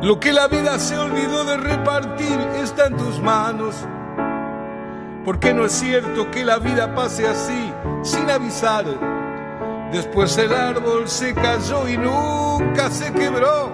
Lo 0.08 0.22
que 0.22 0.32
la 0.32 0.47
vida 0.47 0.80
se 0.80 0.97
olvidó 0.97 1.43
de 1.43 1.58
repartir 1.58 2.39
está 2.55 2.86
en 2.86 2.95
tus 2.95 3.20
manos. 3.20 3.76
Porque 5.26 5.53
no 5.53 5.66
es 5.66 5.74
cierto 5.74 6.32
que 6.32 6.45
la 6.45 6.60
vida 6.60 6.95
pase 6.95 7.28
así, 7.28 7.74
sin 8.03 8.30
avisar. 8.30 8.86
Después 9.91 10.38
el 10.38 10.53
árbol 10.53 11.10
se 11.10 11.34
cayó 11.34 11.89
y 11.89 11.97
nunca 11.97 12.89
se 12.89 13.12
quebró. 13.12 13.74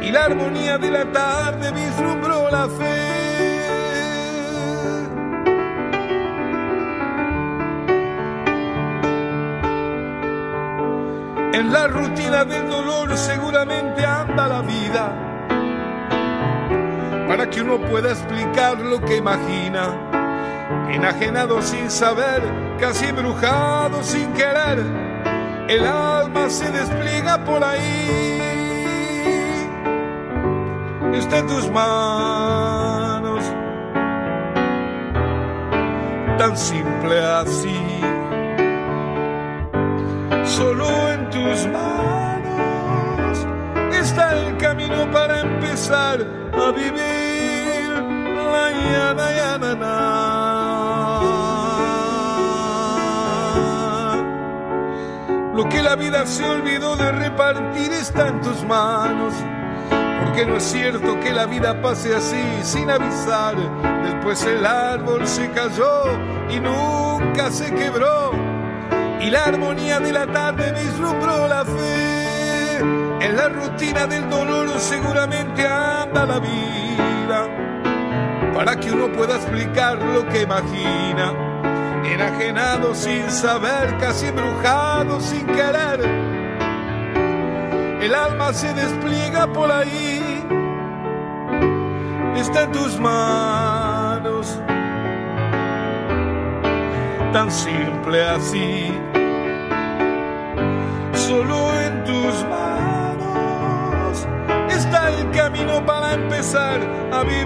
Y 0.00 0.12
la 0.12 0.26
armonía 0.26 0.78
de 0.78 0.92
la 0.92 1.10
tarde 1.10 1.72
vislumbró 1.72 2.48
la 2.48 2.68
fe. 2.68 3.08
En 11.52 11.72
la 11.72 11.88
rutina 11.88 12.44
del 12.44 12.70
dolor 12.70 13.18
seguramente 13.18 14.06
anda 14.06 14.46
la 14.46 14.62
vida 14.62 15.30
para 17.42 17.50
que 17.50 17.60
uno 17.60 17.80
pueda 17.90 18.12
explicar 18.12 18.78
lo 18.78 19.00
que 19.00 19.16
imagina. 19.16 19.98
Enajenado 20.92 21.60
sin 21.60 21.90
saber, 21.90 22.40
casi 22.78 23.06
embrujado 23.06 24.00
sin 24.04 24.32
querer, 24.32 24.78
el 25.68 25.84
alma 25.84 26.48
se 26.48 26.70
despliega 26.70 27.44
por 27.44 27.64
ahí. 27.64 29.18
Está 31.14 31.38
en 31.38 31.46
tus 31.48 31.68
manos, 31.68 33.44
tan 36.38 36.56
simple 36.56 37.24
así. 37.24 38.00
Solo 40.44 41.10
en 41.10 41.30
tus 41.30 41.66
manos 41.66 43.46
está 43.92 44.32
el 44.38 44.56
camino 44.58 45.10
para 45.10 45.40
empezar 45.40 46.24
a 46.52 46.70
vivir 46.70 47.01
Lo 55.54 55.68
que 55.68 55.82
la 55.82 55.96
vida 55.96 56.26
se 56.26 56.44
olvidó 56.44 56.96
de 56.96 57.12
repartir 57.12 57.92
está 57.92 58.28
en 58.28 58.40
tus 58.40 58.64
manos. 58.64 59.34
Porque 60.24 60.46
no 60.46 60.56
es 60.56 60.64
cierto 60.64 61.20
que 61.20 61.32
la 61.32 61.46
vida 61.46 61.80
pase 61.80 62.14
así, 62.14 62.42
sin 62.62 62.90
avisar. 62.90 63.54
Después 64.02 64.44
el 64.44 64.64
árbol 64.64 65.26
se 65.26 65.50
cayó 65.50 66.04
y 66.50 66.58
nunca 66.58 67.50
se 67.50 67.72
quebró. 67.74 68.32
Y 69.20 69.30
la 69.30 69.44
armonía 69.44 70.00
de 70.00 70.12
la 70.12 70.26
tarde 70.26 70.72
vislumbró 70.72 71.46
la 71.46 71.64
fe. 71.64 72.78
En 73.20 73.36
la 73.36 73.48
rutina 73.48 74.06
del 74.06 74.28
dolor 74.28 74.68
seguramente 74.80 75.66
anda 75.66 76.26
la 76.26 76.38
vida. 76.40 76.81
Para 78.64 78.78
que 78.78 78.92
uno 78.92 79.10
pueda 79.10 79.34
explicar 79.34 80.00
lo 80.00 80.24
que 80.28 80.42
imagina. 80.42 81.32
Enajenado 82.04 82.94
sin 82.94 83.28
saber, 83.28 83.98
casi 83.98 84.26
embrujado 84.26 85.20
sin 85.20 85.44
querer. 85.46 85.98
El 88.00 88.14
alma 88.14 88.52
se 88.52 88.72
despliega 88.72 89.52
por 89.52 89.68
ahí. 89.68 90.46
Está 92.36 92.62
en 92.62 92.70
tus 92.70 93.00
manos. 93.00 94.56
Tan 97.32 97.50
simple 97.50 98.22
así. 98.22 98.96
Solo 101.14 101.80
en 101.80 102.04
tus 102.04 102.44
manos 102.44 104.28
está 104.68 105.08
el 105.08 105.30
camino 105.32 105.84
para 105.84 106.14
empezar 106.14 106.80
a 107.12 107.22
vivir. 107.24 107.40